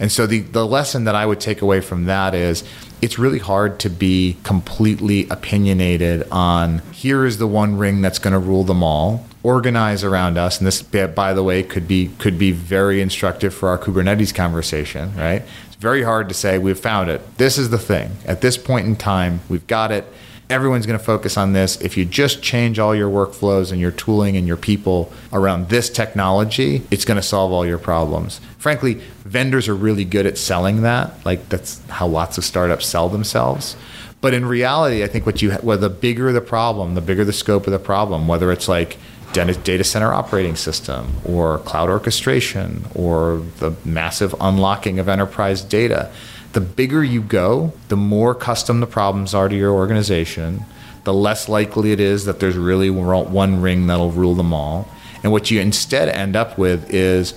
[0.00, 2.64] And so the, the lesson that I would take away from that is
[3.00, 8.32] it's really hard to be completely opinionated on here is the one ring that's going
[8.32, 12.38] to rule them all organize around us and this by the way could be could
[12.38, 15.42] be very instructive for our kubernetes conversation right
[15.82, 17.20] very hard to say we've found it.
[17.38, 18.12] This is the thing.
[18.24, 20.06] At this point in time we've got it.
[20.48, 21.80] Everyone's going to focus on this.
[21.80, 25.90] If you just change all your workflows and your tooling and your people around this
[25.90, 28.40] technology it's going to solve all your problems.
[28.58, 31.26] Frankly vendors are really good at selling that.
[31.26, 33.76] Like that's how lots of startups sell themselves.
[34.20, 37.32] But in reality i think what you well the bigger the problem the bigger the
[37.32, 38.96] scope of the problem whether it's like
[39.32, 46.10] data center operating system or cloud orchestration or the massive unlocking of enterprise data.
[46.52, 50.64] The bigger you go, the more custom the problems are to your organization,
[51.04, 54.88] the less likely it is that there's really one ring that'll rule them all.
[55.22, 57.34] And what you instead end up with is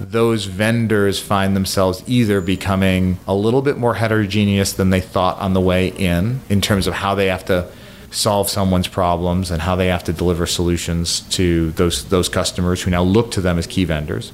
[0.00, 5.54] those vendors find themselves either becoming a little bit more heterogeneous than they thought on
[5.54, 7.68] the way in, in terms of how they have to
[8.10, 12.90] solve someone's problems and how they have to deliver solutions to those those customers who
[12.90, 14.32] now look to them as key vendors.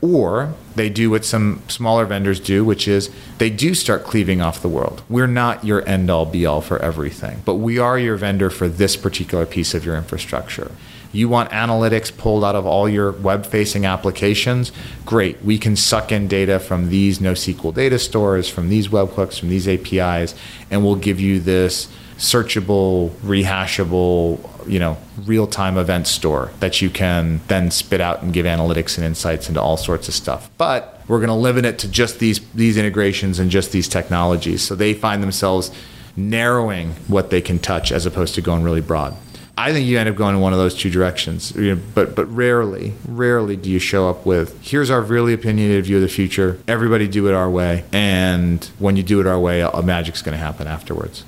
[0.00, 4.60] Or they do what some smaller vendors do which is they do start cleaving off
[4.60, 5.02] the world.
[5.08, 8.68] We're not your end all be all for everything but we are your vendor for
[8.68, 10.72] this particular piece of your infrastructure.
[11.12, 14.72] You want analytics pulled out of all your web facing applications?
[15.04, 15.44] Great.
[15.44, 19.68] We can suck in data from these NoSQL data stores from these webhooks from these
[19.68, 20.34] APIs
[20.70, 21.86] and we'll give you this
[22.22, 24.38] searchable, rehashable,
[24.70, 29.04] you know, real-time event store that you can then spit out and give analytics and
[29.04, 30.48] insights into all sorts of stuff.
[30.56, 34.62] But we're going to limit it to just these these integrations and just these technologies.
[34.62, 35.72] So they find themselves
[36.16, 39.16] narrowing what they can touch as opposed to going really broad.
[39.58, 41.52] I think you end up going in one of those two directions.
[41.92, 46.02] But but rarely, rarely do you show up with here's our really opinionated view of
[46.02, 46.60] the future.
[46.68, 50.38] Everybody do it our way, and when you do it our way, a magic's going
[50.38, 51.24] to happen afterwards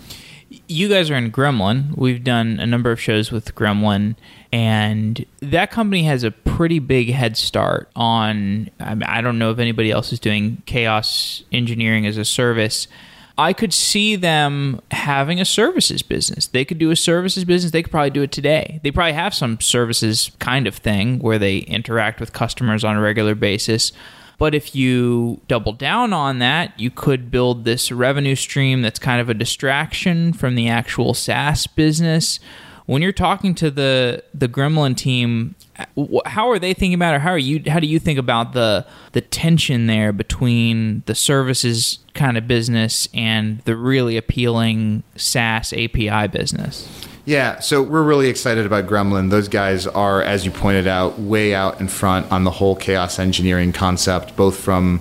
[0.74, 1.96] you guys are in Gremlin.
[1.96, 4.16] We've done a number of shows with Gremlin,
[4.52, 8.70] and that company has a pretty big head start on.
[8.80, 12.88] I, don't know if anybody else is doing chaos engineering as a service.
[13.38, 16.48] I could see them having a services business.
[16.48, 17.72] They could do a services business.
[17.72, 18.80] They could probably do it today.
[18.82, 23.00] They probably have some services kind of thing where they interact with customers on a
[23.00, 23.92] regular basis.
[24.38, 29.20] But if you double down on that, you could build this revenue stream that's kind
[29.20, 32.40] of a distraction from the actual SaaS business.
[32.87, 35.55] When you're talking to the the Gremlin team,
[36.27, 37.23] how are they thinking about it?
[37.23, 37.62] How are you?
[37.66, 43.09] How do you think about the the tension there between the services kind of business
[43.14, 47.07] and the really appealing SaaS API business?
[47.26, 49.30] Yeah, so we're really excited about Gremlin.
[49.30, 53.18] Those guys are, as you pointed out, way out in front on the whole chaos
[53.18, 55.00] engineering concept, both from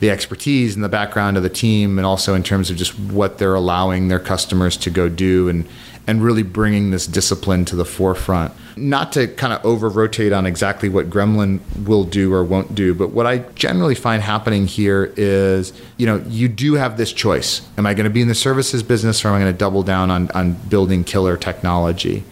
[0.00, 3.36] the expertise and the background of the team, and also in terms of just what
[3.36, 5.68] they're allowing their customers to go do and
[6.08, 8.52] and really bringing this discipline to the forefront.
[8.78, 12.94] Not to kind of over rotate on exactly what Gremlin will do or won't do,
[12.94, 17.60] but what I generally find happening here is, you know, you do have this choice.
[17.76, 19.82] Am I going to be in the services business or am I going to double
[19.82, 22.24] down on, on building killer technology?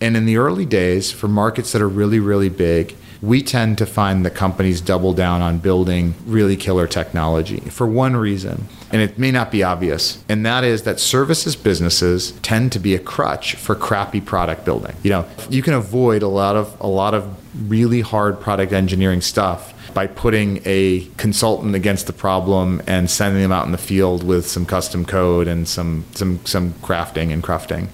[0.00, 3.86] And in the early days, for markets that are really, really big, we tend to
[3.86, 9.18] find that companies double down on building really killer technology for one reason, and it
[9.18, 13.56] may not be obvious, and that is that services businesses tend to be a crutch
[13.56, 14.96] for crappy product building.
[15.02, 17.28] You know, you can avoid a lot of a lot of
[17.70, 23.52] really hard product engineering stuff by putting a consultant against the problem and sending them
[23.52, 27.88] out in the field with some custom code and some some some crafting and crafting.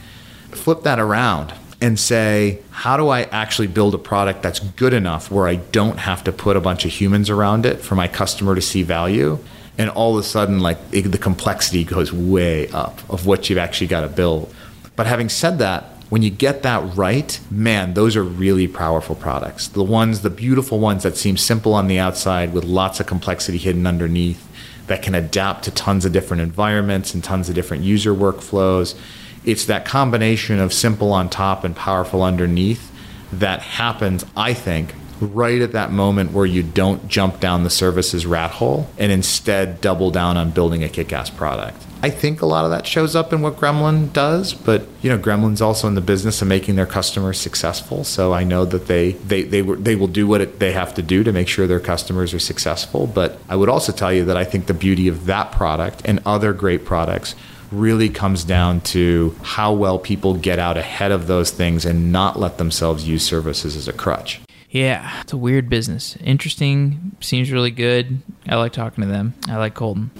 [0.53, 5.31] Flip that around and say, how do I actually build a product that's good enough
[5.31, 8.55] where I don't have to put a bunch of humans around it for my customer
[8.55, 9.39] to see value?
[9.79, 13.59] And all of a sudden, like it, the complexity goes way up of what you've
[13.59, 14.55] actually got to build.
[14.97, 19.69] But having said that, when you get that right, man, those are really powerful products.
[19.69, 23.59] The ones, the beautiful ones that seem simple on the outside with lots of complexity
[23.59, 24.43] hidden underneath
[24.87, 28.99] that can adapt to tons of different environments and tons of different user workflows
[29.47, 32.93] it's that combination of simple on top and powerful underneath
[33.33, 38.27] that happens, I think, right at that moment where you don't jump down the services
[38.27, 41.83] rat hole and instead double down on building a kick-ass product.
[42.03, 45.19] I think a lot of that shows up in what Gremlin does, but you know,
[45.19, 48.05] Gremlin's also in the business of making their customers successful.
[48.05, 51.03] So I know that they they they, they will do what it, they have to
[51.03, 53.07] do to make sure their customers are successful.
[53.07, 56.21] But I would also tell you that I think the beauty of that product and
[56.27, 57.35] other great products
[57.79, 62.39] really comes down to how well people get out ahead of those things and not
[62.39, 64.41] let themselves use services as a crutch.
[64.71, 66.17] Yeah, it's a weird business.
[66.17, 68.21] Interesting, seems really good.
[68.49, 69.35] I like talking to them.
[69.49, 70.11] I like Kolton.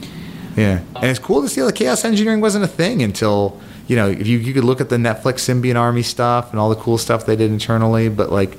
[0.57, 3.97] Yeah, and it's cool to see how the chaos engineering wasn't a thing until you
[3.97, 6.77] know if you, you could look at the Netflix Simian Army stuff and all the
[6.77, 8.57] cool stuff they did internally, but like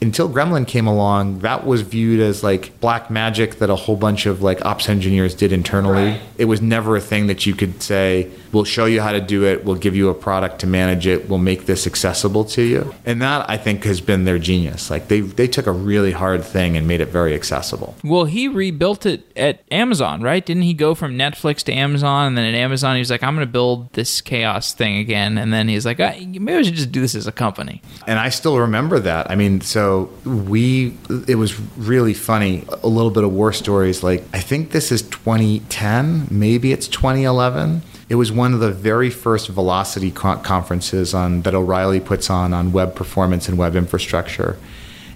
[0.00, 4.26] until Gremlin came along, that was viewed as like black magic that a whole bunch
[4.26, 6.12] of like ops engineers did internally.
[6.12, 6.20] Right.
[6.36, 9.44] It was never a thing that you could say, we'll show you how to do
[9.44, 12.94] it, we'll give you a product to manage it, we'll make this accessible to you.
[13.04, 14.90] And that I think has been their genius.
[14.90, 17.94] Like they they took a really hard thing and made it very accessible.
[18.02, 20.44] Well, he rebuilt it at Amazon, right?
[20.44, 23.34] Didn't he go from Netflix to Amazon and then at Amazon he was like, I'm
[23.34, 26.92] going to build this chaos thing again and then he's like, maybe I should just
[26.92, 27.82] do this as a company.
[28.06, 29.30] And I still remember that.
[29.30, 30.96] I mean, so we
[31.28, 35.02] it was really funny a little bit of war stories like i think this is
[35.02, 41.54] 2010 maybe it's 2011 it was one of the very first velocity conferences on that
[41.54, 44.56] o'reilly puts on on web performance and web infrastructure.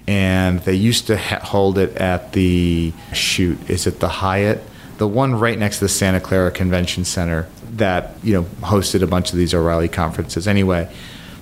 [0.07, 4.61] And they used to ha- hold it at the shoot is it the hyatt?
[4.97, 9.07] The one right next to the santa clara convention center that you know hosted a
[9.07, 10.47] bunch of these o'reilly conferences.
[10.47, 10.93] Anyway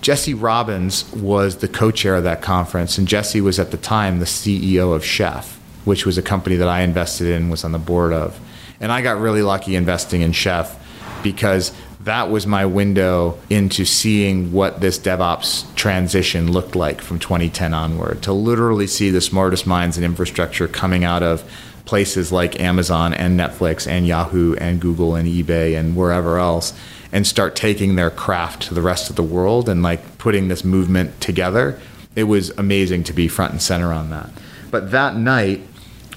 [0.02, 4.20] Jesse Robbins was the co chair of that conference, and Jesse was at the time
[4.20, 7.80] the CEO of Chef, which was a company that I invested in, was on the
[7.80, 8.39] board of.
[8.80, 10.78] And I got really lucky investing in Chef
[11.24, 17.74] because that was my window into seeing what this DevOps transition looked like from 2010
[17.74, 18.24] onward.
[18.24, 21.43] To literally see the smartest minds in infrastructure coming out of
[21.86, 26.74] places like Amazon and Netflix and Yahoo and Google and eBay and wherever else
[27.11, 30.63] and start taking their craft to the rest of the world and like putting this
[30.63, 31.80] movement together.
[32.15, 34.30] It was amazing to be front and center on that.
[34.72, 35.61] But that night,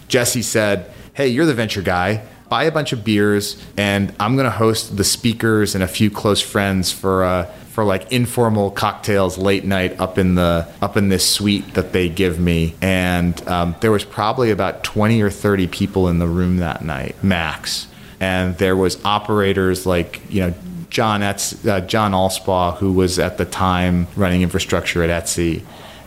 [0.08, 2.22] Jesse said, Hey, you're the venture guy.
[2.52, 6.10] Buy a bunch of beers, and I'm going to host the speakers and a few
[6.10, 11.08] close friends for uh, for like informal cocktails late night up in the up in
[11.08, 12.74] this suite that they give me.
[12.82, 17.16] And um, there was probably about 20 or 30 people in the room that night,
[17.24, 17.86] max.
[18.20, 20.54] And there was operators like you know
[20.90, 25.62] John Etz, uh, John Allspaw, who was at the time running infrastructure at Etsy,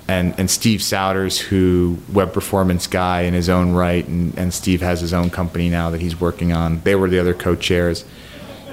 [0.07, 4.81] and and Steve Souders, who web performance guy in his own right, and, and Steve
[4.81, 6.81] has his own company now that he's working on.
[6.81, 8.05] They were the other co-chairs.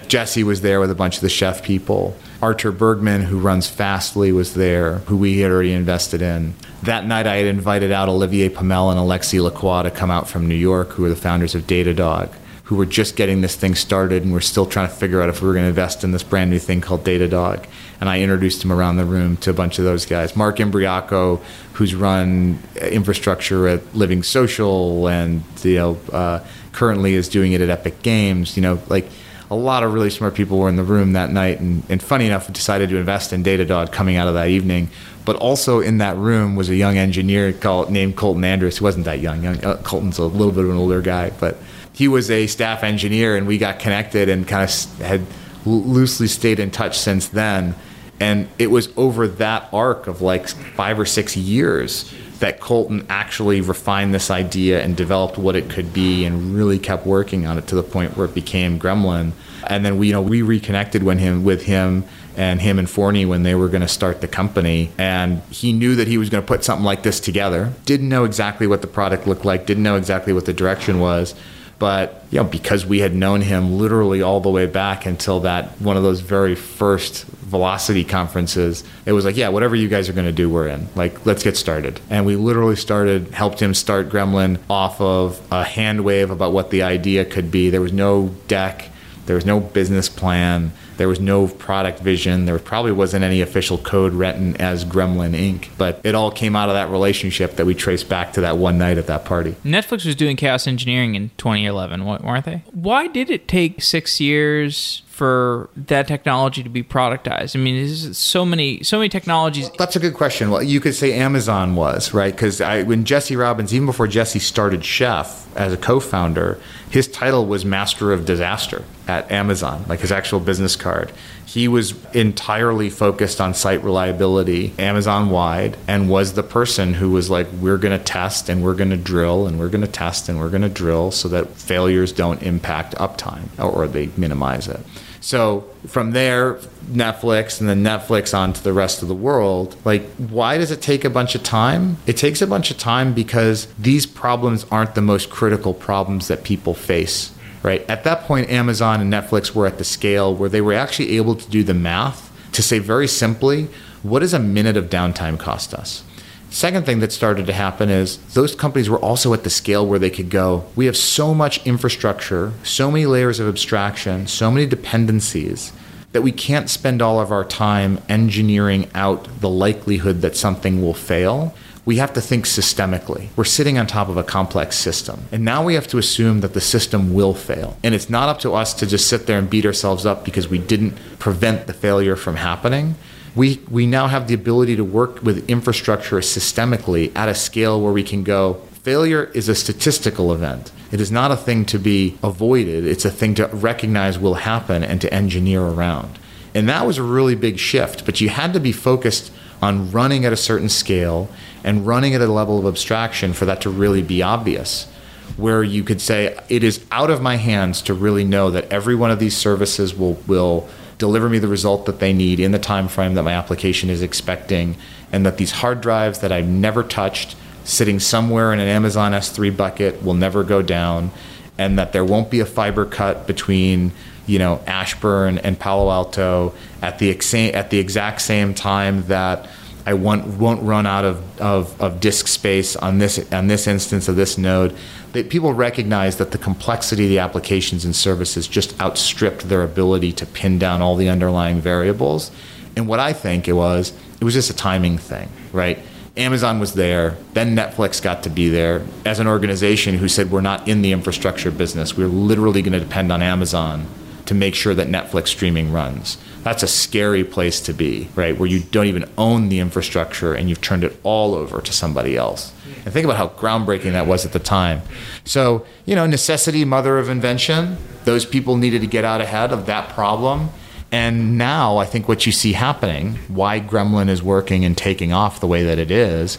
[0.09, 2.15] Jesse was there with a bunch of the chef people.
[2.43, 6.55] Artur Bergman, who runs Fastly, was there, who we had already invested in.
[6.83, 10.49] That night, I had invited out Olivier Pomel and Alexis Lê-Quôc to come out from
[10.49, 12.31] New York, who are the founders of Datadog
[12.65, 15.43] who were just getting this thing started and we're still trying to figure out if
[15.43, 17.67] we were going to invest in this brand new thing called Datadog.
[18.01, 20.37] And I introduced him around the room to a bunch of those guys.
[20.37, 21.41] Mark Imbriaco,
[21.75, 27.69] who's run infrastructure at Living Social and you know uh, currently is doing it at
[27.69, 28.57] Epic Games.
[28.57, 29.07] You know, like
[29.51, 32.27] a lot of really smart people were in the room that night, and, and funny
[32.27, 34.89] enough, decided to invest in Datadog coming out of that evening.
[35.25, 38.79] But also in that room was a young engineer called named Kolton Andrus.
[38.79, 39.43] He wasn't that young.
[39.43, 41.59] young uh, Kolton's a little bit of an older guy, but
[41.93, 45.27] he was a staff engineer, and we got connected and kind of had
[45.65, 47.75] loosely stayed in touch since then.
[48.21, 53.61] And it was over that arc of like five or six years that Kolton actually
[53.61, 57.67] refined this idea and developed what it could be and really kept working on it
[57.69, 59.33] to the point where it became Gremlin.
[59.67, 62.05] And then we, you know, we reconnected when him with him
[62.37, 64.91] and him and Forney when they were going to start the company.
[64.99, 67.73] And he knew that he was going to put something like this together.
[67.85, 71.35] Didn't know exactly what the product looked like, didn't know exactly what the direction was.
[71.83, 75.81] But you know, because we had known him literally all the way back until that
[75.81, 80.13] one of those very first velocity conferences, it was like, yeah, whatever you guys are
[80.13, 80.87] going to do, we're in.
[80.95, 81.99] Like, let's get started.
[82.09, 86.71] And we literally started, helped him start Gremlin off of a hand wave about what
[86.71, 87.69] the idea could be.
[87.69, 88.89] There was no deck,
[89.27, 90.71] there was no business plan.
[90.97, 92.45] There was no product vision.
[92.45, 95.69] There probably wasn't any official code written as Gremlin Inc.
[95.79, 98.79] But it all came out of that relationship that we traced back to that one
[98.79, 99.57] night at that party.
[99.65, 102.63] Netflix was doing chaos engineering in 2011, weren't they?
[102.73, 107.55] Why did it take six years for that technology to be productized?
[107.55, 109.71] I mean, there's so many, so many technologies.
[109.79, 110.51] That's a good question.
[110.51, 114.85] Well, you could say Amazon was right because when Jesse Robbins, even before Jesse started
[114.85, 116.59] Chef as a co-founder,
[116.91, 121.13] his title was Master of Disaster at Amazon, like his actual business card.
[121.53, 127.29] He was entirely focused on site reliability, Amazon wide, and was the person who was
[127.29, 130.31] like, we're going to test and we're going to drill and we're going to test
[130.31, 134.81] and we're going to drill so that failures don't impact uptime or they minimize it.
[135.21, 136.55] So from there,
[136.87, 139.77] Netflix and then Netflix on to the rest of the world.
[139.85, 141.99] Like, why does it take a bunch of time?
[142.07, 146.45] It takes a bunch of time because these problems aren't the most critical problems that
[146.45, 147.31] people face.
[147.63, 147.89] Right.
[147.89, 151.37] At that point, Amazon and Netflix were at the scale where they were actually able
[151.37, 153.69] to do the math to say very simply,
[154.03, 156.03] what does a minute of downtime cost us?
[156.51, 159.99] Second thing that started to happen is those companies were also at the scale where
[159.99, 164.67] they could go, we have so much infrastructure, so many layers of abstraction, so many
[164.67, 165.73] dependencies
[166.13, 170.93] that we can't spend all of our time engineering out the likelihood that something will
[170.93, 171.55] fail.
[171.85, 173.29] We have to think systemically.
[173.37, 175.25] We're sitting on top of a complex system.
[175.33, 177.77] And now we have to assume that the system will fail.
[177.83, 180.49] And it's not up to us to just sit there and beat ourselves up because
[180.49, 182.95] we didn't prevent the failure from happening
[183.35, 187.93] we, we now have the ability to work with infrastructure systemically at a scale where
[187.93, 190.73] we can go failure is a statistical event.
[190.91, 194.83] It is not a thing to be avoided, it's a thing to recognize will happen
[194.83, 196.19] and to engineer around.
[196.55, 199.33] And that was a really big shift, but you had to be focused
[199.63, 201.29] on running at a certain scale
[201.65, 204.89] and running at a level of abstraction for that to really be obvious.
[205.37, 208.97] Where you could say, it is out of my hands to really know that every
[208.97, 212.59] one of these services will, will deliver me the result that they need in the
[212.59, 214.77] time frame that my application is expecting
[215.13, 219.57] and that these hard drives that I've never touched sitting somewhere in an Amazon S3
[219.57, 221.13] bucket will never go down
[221.57, 223.93] and that there won't be a fiber cut between
[224.27, 229.49] you know Ashburn and Palo Alto at the exa- at the exact same time that
[229.85, 234.09] I won't, won't run out of, of, of disk space on this on this instance
[234.09, 234.77] of this node
[235.13, 240.13] that people recognize that the complexity of the applications and services just outstripped their ability
[240.13, 242.31] to pin down all the underlying variables.
[242.77, 245.79] And what I think it was, it was just a timing thing, right?
[246.17, 250.43] Amazon was there, then Netflix got to be there as an organization who said, We're
[250.43, 251.97] not in the infrastructure business.
[251.97, 253.87] We're literally going to depend on Amazon
[254.27, 256.19] to make sure that Netflix streaming runs.
[256.43, 258.37] That's a scary place to be, right?
[258.37, 262.17] Where you don't even own the infrastructure and you've turned it all over to somebody
[262.17, 262.53] else.
[262.85, 264.83] And think about how groundbreaking that was at the time.
[265.25, 267.77] So, you know, necessity, mother of invention.
[268.05, 270.51] Those people needed to get out ahead of that problem.
[270.91, 275.41] And now I think what you see happening, why Gremlin is working and taking off
[275.41, 276.39] the way that it is,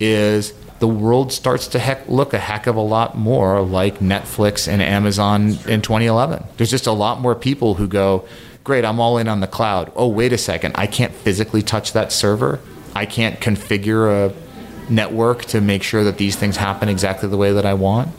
[0.00, 0.52] is
[0.84, 4.82] the world starts to heck, look a heck of a lot more like Netflix and
[4.82, 6.44] Amazon in 2011.
[6.58, 8.28] There's just a lot more people who go,
[8.64, 9.90] Great, I'm all in on the cloud.
[9.96, 12.60] Oh, wait a second, I can't physically touch that server.
[12.94, 17.54] I can't configure a network to make sure that these things happen exactly the way
[17.54, 18.10] that I want.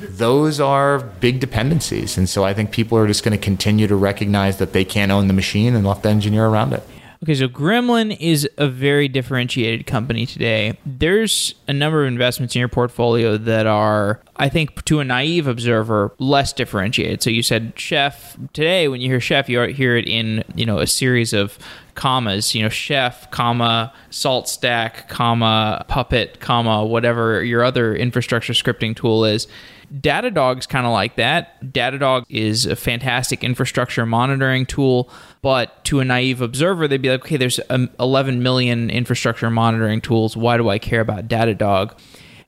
[0.00, 2.16] Those are big dependencies.
[2.16, 5.10] And so I think people are just going to continue to recognize that they can't
[5.10, 6.84] own the machine and left engineer around it.
[7.22, 10.78] Okay, so Gremlin is a very differentiated company today.
[10.84, 15.46] There's a number of investments in your portfolio that are, I think, to a naive
[15.46, 17.22] observer, less differentiated.
[17.22, 18.36] So you said chef.
[18.52, 21.58] Today, when you hear chef, you hear it in you know a series of
[21.94, 22.54] commas.
[22.54, 29.24] You know, chef, comma, salt stack, comma, puppet, comma, whatever your other infrastructure scripting tool
[29.24, 29.46] is.
[29.92, 31.62] Datadog's kind of like that.
[31.72, 35.10] Datadog is a fantastic infrastructure monitoring tool,
[35.42, 40.00] but to a naive observer, they'd be like, okay, there's um, 11 million infrastructure monitoring
[40.00, 40.36] tools.
[40.36, 41.98] Why do I care about Datadog?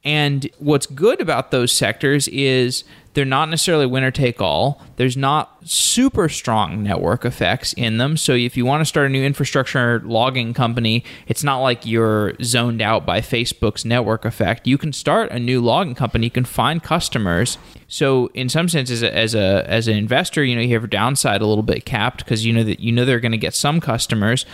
[0.05, 2.85] And what's good about those sectors is
[3.15, 4.83] they're not necessarily winner take all.
[4.97, 8.17] There's not super strong network effects in them.
[8.17, 12.35] So if you want to start a new infrastructure logging company, it's not like you're
[12.43, 14.67] zoned out by Facebook's network effect.
[14.67, 17.59] You can start a new logging company, you can find customers.
[17.89, 21.41] So in some senses as a as an investor, you know, you have a downside
[21.41, 23.81] a little bit capped because you know that you know they're going to get some
[23.81, 24.45] customers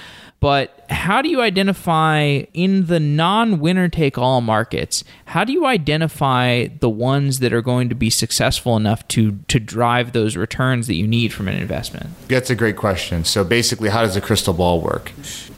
[0.41, 5.03] but how do you identify in the non winner take all markets?
[5.25, 9.59] How do you identify the ones that are going to be successful enough to to
[9.59, 12.11] drive those returns that you need from an investment?
[12.29, 13.25] That's a great question.
[13.25, 15.13] So basically, how does a crystal ball work?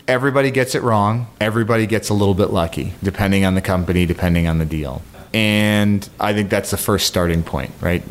[0.06, 1.26] Everybody gets it wrong.
[1.40, 5.02] Everybody gets a little bit lucky, depending on the company, depending on the deal.
[5.34, 8.02] And I think that's the first starting point, right?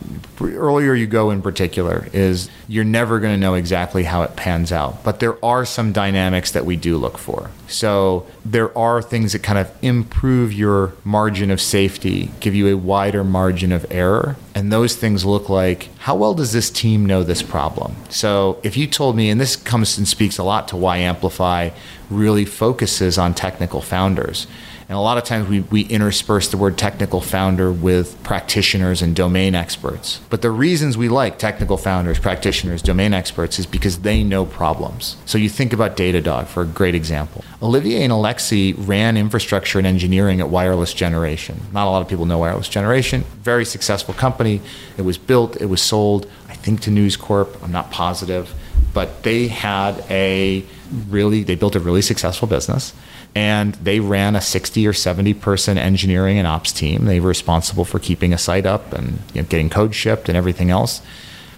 [0.42, 4.72] Earlier you go in particular is you're never going to know exactly how it pans
[4.72, 7.52] out, but there are some dynamics that we do look for.
[7.68, 12.78] So there are things that kind of improve your margin of safety, give you a
[12.78, 14.36] wider margin of error.
[14.54, 17.96] And those things look like how well does this team know this problem?
[18.10, 21.72] So if you told me, and this comes and speaks a lot to why Amplify
[22.10, 24.48] really focuses on technical founders
[24.88, 29.16] and a lot of times we, we intersperse the word technical founder with practitioners and
[29.16, 30.20] domain experts.
[30.30, 35.18] But the reasons we like technical founders, practitioners, domain experts is because they know problems.
[35.26, 37.44] So you think about Datadog for a great example.
[37.64, 41.60] Olivier and Alexis ran infrastructure and engineering at Wireless Generation.
[41.74, 43.24] Not a lot of people know Wireless Generation.
[43.42, 44.62] Very successful company.
[44.98, 47.58] It was built, it was sold, I think to News Corp.
[47.64, 48.54] I'm not positive.
[48.94, 50.64] But they had a
[51.10, 52.94] really, they built a really successful business
[53.36, 57.06] and they ran a 60 or 70 person engineering and ops team.
[57.06, 60.38] They were responsible for keeping a site up and you know, getting code shipped and
[60.38, 61.02] everything else.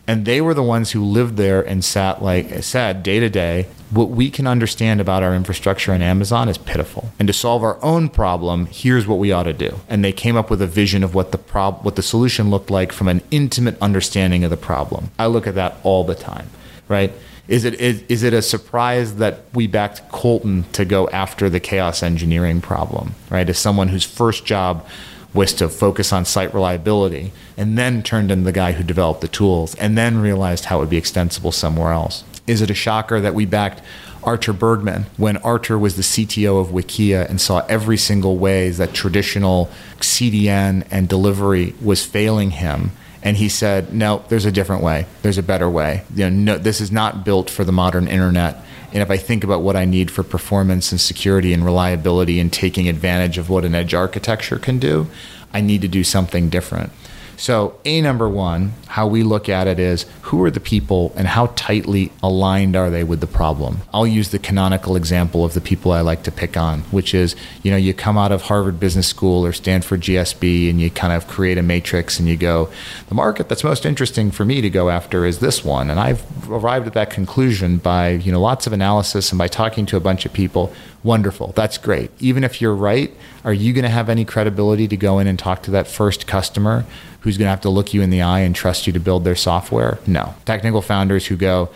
[0.10, 3.30] And they were the ones who lived there and sat, like I said, day to
[3.30, 3.68] day.
[3.92, 7.12] What we can understand about our infrastructure in Amazon is pitiful.
[7.20, 9.80] And to solve our own problem, here's what we ought to do.
[9.90, 12.72] And they came up with a vision of what the prob- what the solution looked
[12.72, 15.12] like from an intimate understanding of the problem.
[15.20, 16.50] I look at that all the time,
[16.88, 17.12] right?
[17.48, 21.60] Is it is, is it a surprise that we backed Kolton to go after the
[21.60, 23.48] chaos engineering problem, right?
[23.48, 24.86] As someone whose first job
[25.34, 29.28] was to focus on site reliability and then turned into the guy who developed the
[29.28, 32.24] tools and then realized how it would be extensible somewhere else.
[32.48, 33.82] Is it a shocker that we backed
[34.24, 38.94] Artur Bergman when Artur was the CTO of Wikia and saw every single way that
[38.94, 39.70] traditional
[40.00, 42.92] CDN and delivery was failing him
[43.24, 45.06] and he said, "No, there's a different way.
[45.22, 46.04] There's a better way.
[46.14, 48.64] You know, no, this is not built for the modern internet.
[48.94, 52.52] And if I think about what I need for performance and security and reliability and
[52.52, 55.08] taking advantage of what an edge architecture can do,
[55.54, 56.92] I need to do something different."
[57.40, 61.28] So, A number one, how we look at it is who are the people and
[61.28, 63.82] how tightly aligned are they with the problem?
[63.94, 67.36] I'll use the canonical example of the people I like to pick on, which is,
[67.62, 71.14] you know, you come out of Harvard Business School or Stanford GSB and you kind
[71.14, 72.70] of create a matrix and you go,
[73.08, 75.92] the market that's most interesting for me to go after is this one.
[75.92, 79.86] And I've arrived at that conclusion by, you know, lots of analysis and by talking
[79.86, 80.74] to a bunch of people.
[81.04, 81.54] Wonderful.
[81.56, 82.10] That's great.
[82.20, 83.14] Even if you're right,
[83.46, 86.26] are you going to have any credibility to go in and talk to that first
[86.26, 86.86] customer
[87.28, 89.26] who's going to have to look you in the eye and trust you to build
[89.26, 90.00] their software?
[90.08, 90.34] No.
[90.46, 91.70] Technical founders who go,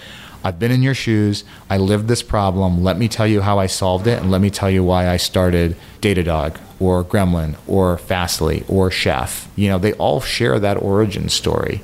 [0.45, 1.43] I've been in your shoes.
[1.70, 2.82] I lived this problem.
[2.84, 5.18] Let me tell you how I solved it, and let me tell you why I
[5.18, 9.49] started Datadog or Gremlin or Fastly or Chef.
[9.58, 11.84] You know, they all share that origin story.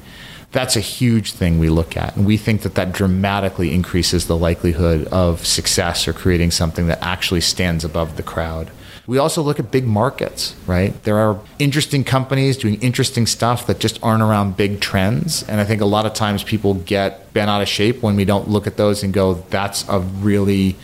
[0.54, 4.38] That's a huge thing we look at, and we think that that dramatically increases the
[4.38, 8.72] likelihood of success or creating something that actually stands above the crowd.
[9.08, 11.02] We also look at big markets, right?
[11.04, 15.44] There are interesting companies doing interesting stuff that just aren't around big trends.
[15.44, 18.26] And I think a lot of times people get bent out of shape when we
[18.26, 20.76] don't look at those and go, that's a really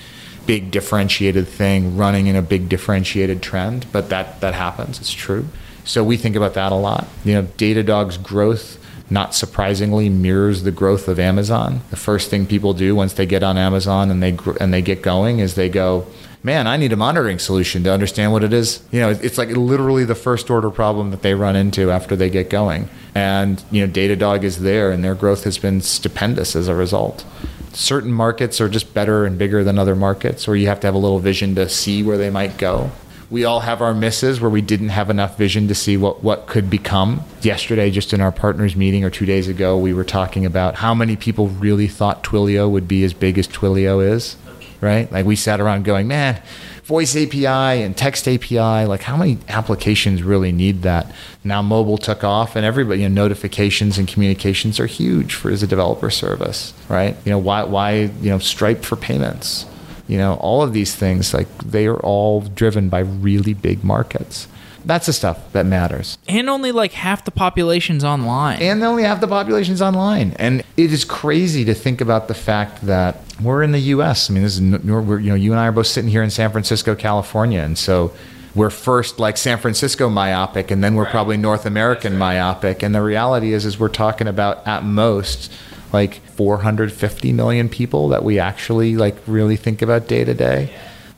[0.45, 3.91] big differentiated thing running in a big differentiated trend.
[3.91, 5.47] But that, that happens, it's true.
[5.83, 7.07] So we think about that a lot.
[7.25, 11.81] You know, Datadog's growth not surprisingly mirrors the growth of Amazon.
[11.89, 15.01] The first thing people do once they get on Amazon and they and they get
[15.01, 16.07] going is they go,
[16.43, 18.83] man, I need a monitoring solution to understand what it is.
[18.91, 22.29] You know, it's like literally the first order problem that they run into after they
[22.29, 22.89] get going.
[23.15, 27.25] And, you know, Datadog is there and their growth has been stupendous as a result.
[27.71, 30.93] Certain markets are just better and bigger than other markets, or you have to have
[30.93, 32.91] a little vision to see where they might go.
[33.31, 36.45] We all have our misses where we didn't have enough vision to see what, what
[36.45, 37.23] could become.
[37.41, 40.93] Yesterday, just in our partners meeting, or two days ago, we were talking about how
[40.93, 44.35] many people really thought Twilio would be as big as Twilio is
[44.83, 45.11] right?
[45.11, 46.41] Like we sat around going, man,
[46.83, 51.11] voice API and text API, like how many applications really need that?
[51.43, 55.63] Now mobile took off and everybody, you know, notifications and communications are huge for as
[55.63, 57.15] a developer service, right?
[57.25, 59.65] You know, why, why, you know, Stripe for payments,
[60.07, 64.47] you know, all of these things, like they are all driven by really big markets.
[64.85, 66.17] That's the stuff that matters.
[66.27, 68.61] And only like half the population's online.
[68.61, 70.33] And only half the population's online.
[70.37, 74.29] And it is crazy to think about the fact that we're in the U.S.
[74.29, 76.29] I mean, this is we're, you know you and I are both sitting here in
[76.29, 78.13] San Francisco, California, and so
[78.55, 82.83] we're first like San Francisco myopic, and then we're probably North American myopic.
[82.83, 85.51] And the reality is, is we're talking about at most
[85.91, 90.73] like 450 million people that we actually like really think about day to day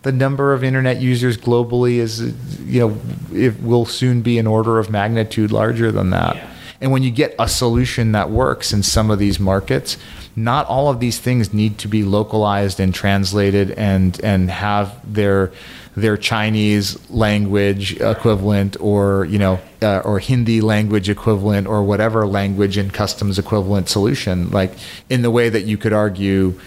[0.06, 2.22] the number of internet users globally is
[2.62, 3.01] you know
[3.34, 6.53] it will soon be an order of magnitude larger than that yeah.
[6.80, 9.97] and when you get a solution that works in some of these markets
[10.36, 15.51] not all of these things need to be localized and translated and and have their
[15.97, 22.78] their Chinese language equivalent or you know uh, or Hindi language equivalent or whatever language
[22.78, 24.72] and customs equivalent solution like
[25.10, 26.60] in the way that you could argue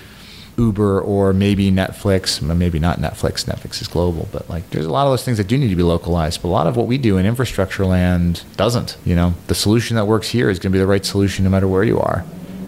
[0.58, 3.44] Uber or maybe Netflix, maybe not Netflix.
[3.44, 5.76] Netflix is global, but like there's a lot of those things that do need to
[5.76, 6.42] be localized.
[6.42, 8.96] But a lot of what we do in infrastructure land doesn't.
[9.04, 11.50] You know, the solution that works here is going to be the right solution no
[11.50, 12.24] matter where you are,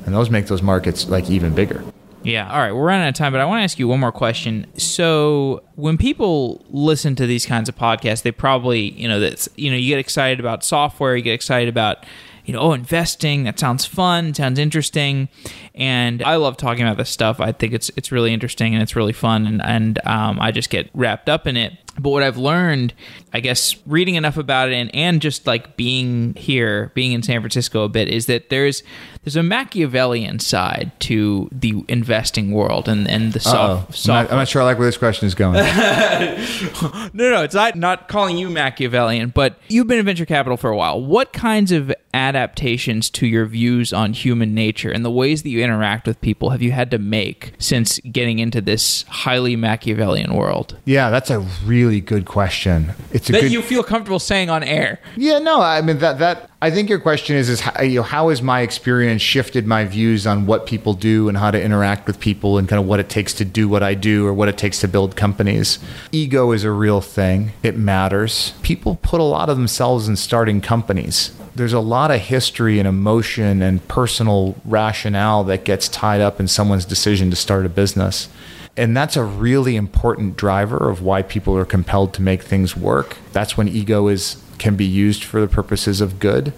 [0.06, 1.84] and those make those markets like even bigger.
[2.22, 2.50] Yeah.
[2.52, 2.72] All right.
[2.72, 4.66] We're running out of time, but I want to ask you one more question.
[4.76, 9.70] So, when people listen to these kinds of podcasts, they probably, you know, that's, you
[9.70, 12.04] know, you get excited about software, you get excited about
[12.50, 15.28] you know, oh, investing, that sounds fun, sounds interesting.
[15.72, 17.38] And I love talking about this stuff.
[17.38, 20.68] I think it's it's really interesting and it's really fun and, and um, I just
[20.68, 21.74] get wrapped up in it.
[22.00, 22.94] But what I've learned,
[23.32, 27.40] I guess, reading enough about it and, and just like being here, being in San
[27.40, 28.82] Francisco a bit, is that there's
[29.24, 34.08] there's a Machiavellian side to the investing world and, and the soft, soft.
[34.08, 35.54] I'm, not, I'm not sure I like where this question is going.
[37.12, 40.70] no, no, it's not, not calling you Machiavellian, but you've been in venture capital for
[40.70, 41.02] a while.
[41.02, 45.62] What kinds of adaptations to your views on human nature and the ways that you
[45.62, 50.78] interact with people have you had to make since getting into this highly Machiavellian world?
[50.86, 52.92] Yeah, that's a really good question.
[53.10, 53.52] It's a that good...
[53.52, 55.00] you feel comfortable saying on air.
[55.16, 58.02] Yeah, no, I mean that that I think your question is is how, you know,
[58.02, 62.06] how has my experience shifted my views on what people do and how to interact
[62.06, 64.48] with people and kind of what it takes to do what I do or what
[64.48, 65.80] it takes to build companies.
[66.12, 67.52] Ego is a real thing.
[67.64, 68.52] It matters.
[68.62, 72.86] People put a lot of themselves in starting companies there's a lot of history and
[72.86, 78.28] emotion and personal rationale that gets tied up in someone's decision to start a business.
[78.76, 83.16] And that's a really important driver of why people are compelled to make things work.
[83.32, 86.52] That's when ego is can be used for the purposes of good.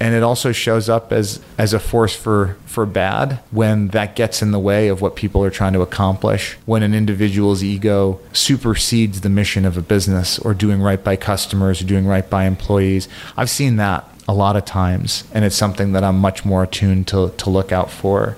[0.00, 4.42] And it also shows up as, as a force for, for bad when that gets
[4.42, 6.58] in the way of what people are trying to accomplish.
[6.66, 11.80] When an individual's ego supersedes the mission of a business or doing right by customers
[11.80, 13.08] or doing right by employees.
[13.36, 17.06] I've seen that a lot of times, and it's something that I'm much more attuned
[17.08, 18.36] to, to look out for.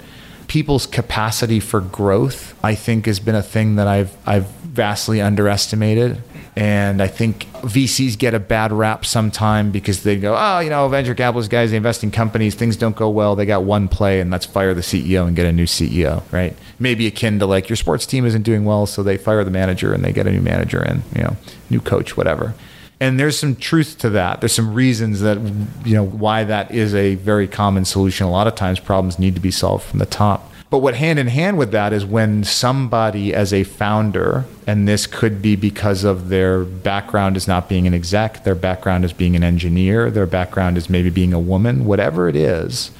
[0.48, 6.22] People's capacity for growth, I think, has been a thing that I've I've vastly underestimated.
[6.54, 10.88] And I think VCs get a bad rap sometime because they go, oh, you know,
[10.88, 13.36] venture capitalist guys, they invest in companies, things don't go well.
[13.36, 16.56] They got one play, and let's fire the CEO and get a new CEO, right?
[16.78, 19.92] Maybe akin to like your sports team isn't doing well, so they fire the manager
[19.92, 21.36] and they get a new manager and, you know,
[21.68, 22.54] new coach, whatever
[23.00, 24.40] and there's some truth to that.
[24.40, 25.38] There's some reasons that
[25.84, 28.26] you know why that is a very common solution.
[28.26, 30.50] A lot of times problems need to be solved from the top.
[30.68, 35.06] But what hand in hand with that is when somebody as a founder and this
[35.06, 39.36] could be because of their background as not being an exec their background as being
[39.36, 42.90] an engineer their background as maybe being a woman whatever it is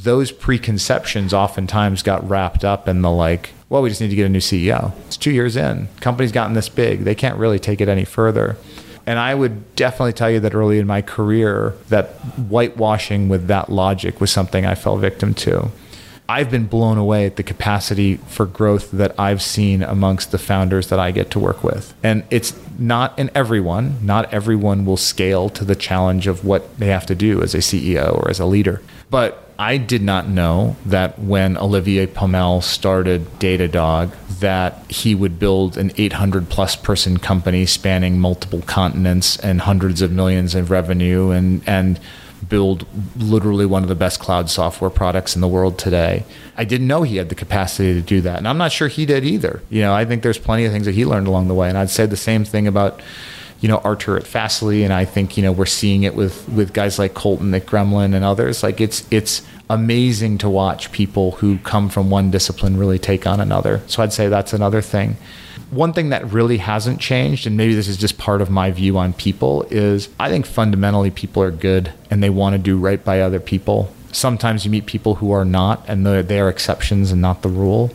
[0.00, 4.24] those preconceptions oftentimes got wrapped up in the like well we just need to get
[4.24, 5.88] a new ceo it's two years in.
[6.00, 7.00] Company's gotten this big.
[7.00, 8.56] They can't really take it any further
[9.06, 13.70] and I would definitely tell you that early in my career, that whitewashing with that
[13.70, 15.70] logic was something I fell victim to.
[16.28, 20.86] I've been blown away at the capacity for growth that I've seen amongst the founders
[20.88, 21.94] that I get to work with.
[22.02, 26.86] And it's not in everyone, not everyone will scale to the challenge of what they
[26.86, 28.80] have to do as a CEO or as a leader.
[29.12, 34.10] But I did not know that when Olivier Pomel started Datadog,
[34.40, 40.10] that he would build an 800 plus person company spanning multiple continents and hundreds of
[40.10, 42.00] millions of revenue and and
[42.48, 42.86] build
[43.16, 46.24] literally one of the best cloud software products in the world today.
[46.56, 48.38] I didn't know he had the capacity to do that.
[48.38, 49.62] And I'm not sure he did either.
[49.68, 51.68] You know, I think there's plenty of things that he learned along the way.
[51.68, 53.00] And I'd say the same thing about
[53.62, 56.74] you know Artur at Fastly, and I think you know we're seeing it with with
[56.74, 58.62] guys like Kolton at Gremlin and others.
[58.62, 63.40] Like it's it's amazing to watch people who come from one discipline really take on
[63.40, 63.80] another.
[63.86, 65.16] So I'd say that's another thing.
[65.70, 68.98] One thing that really hasn't changed, and maybe this is just part of my view
[68.98, 73.02] on people, is I think fundamentally people are good and they want to do right
[73.02, 73.90] by other people.
[74.10, 77.90] Sometimes you meet people who are not, and they are exceptions and not the rule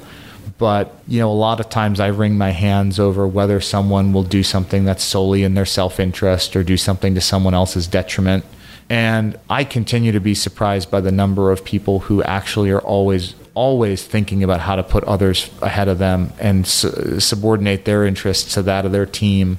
[0.58, 4.24] but you know a lot of times i wring my hands over whether someone will
[4.24, 8.44] do something that's solely in their self-interest or do something to someone else's detriment.
[8.90, 13.36] And i continue to be surprised by the number of people who actually are always
[13.54, 18.54] always thinking about how to put others ahead of them and su- subordinate their interests
[18.54, 19.58] to that of their team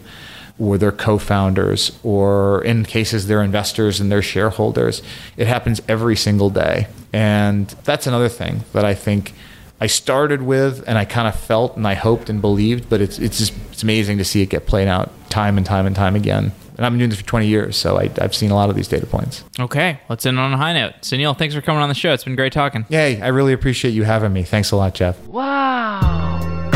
[0.59, 5.03] or their co-founders or in cases their investors and their shareholders.
[5.36, 6.86] It happens every single day.
[7.12, 9.34] And that's another thing that i think
[9.81, 13.18] I started with and I kind of felt and I hoped and believed, but it's
[13.18, 16.16] it's just it's amazing to see it get played out time and time and time
[16.16, 16.53] again.
[16.76, 18.76] And I've been doing this for 20 years, so I, have seen a lot of
[18.76, 19.43] these data points.
[19.59, 20.95] Okay, let's end on a high note.
[21.03, 22.12] Sunil, thanks for coming on the show.
[22.12, 22.87] It's been great talking.
[22.89, 24.45] Yay, I really appreciate you having me.
[24.45, 25.18] Thanks a lot, Jeff.
[25.26, 26.70] Wow.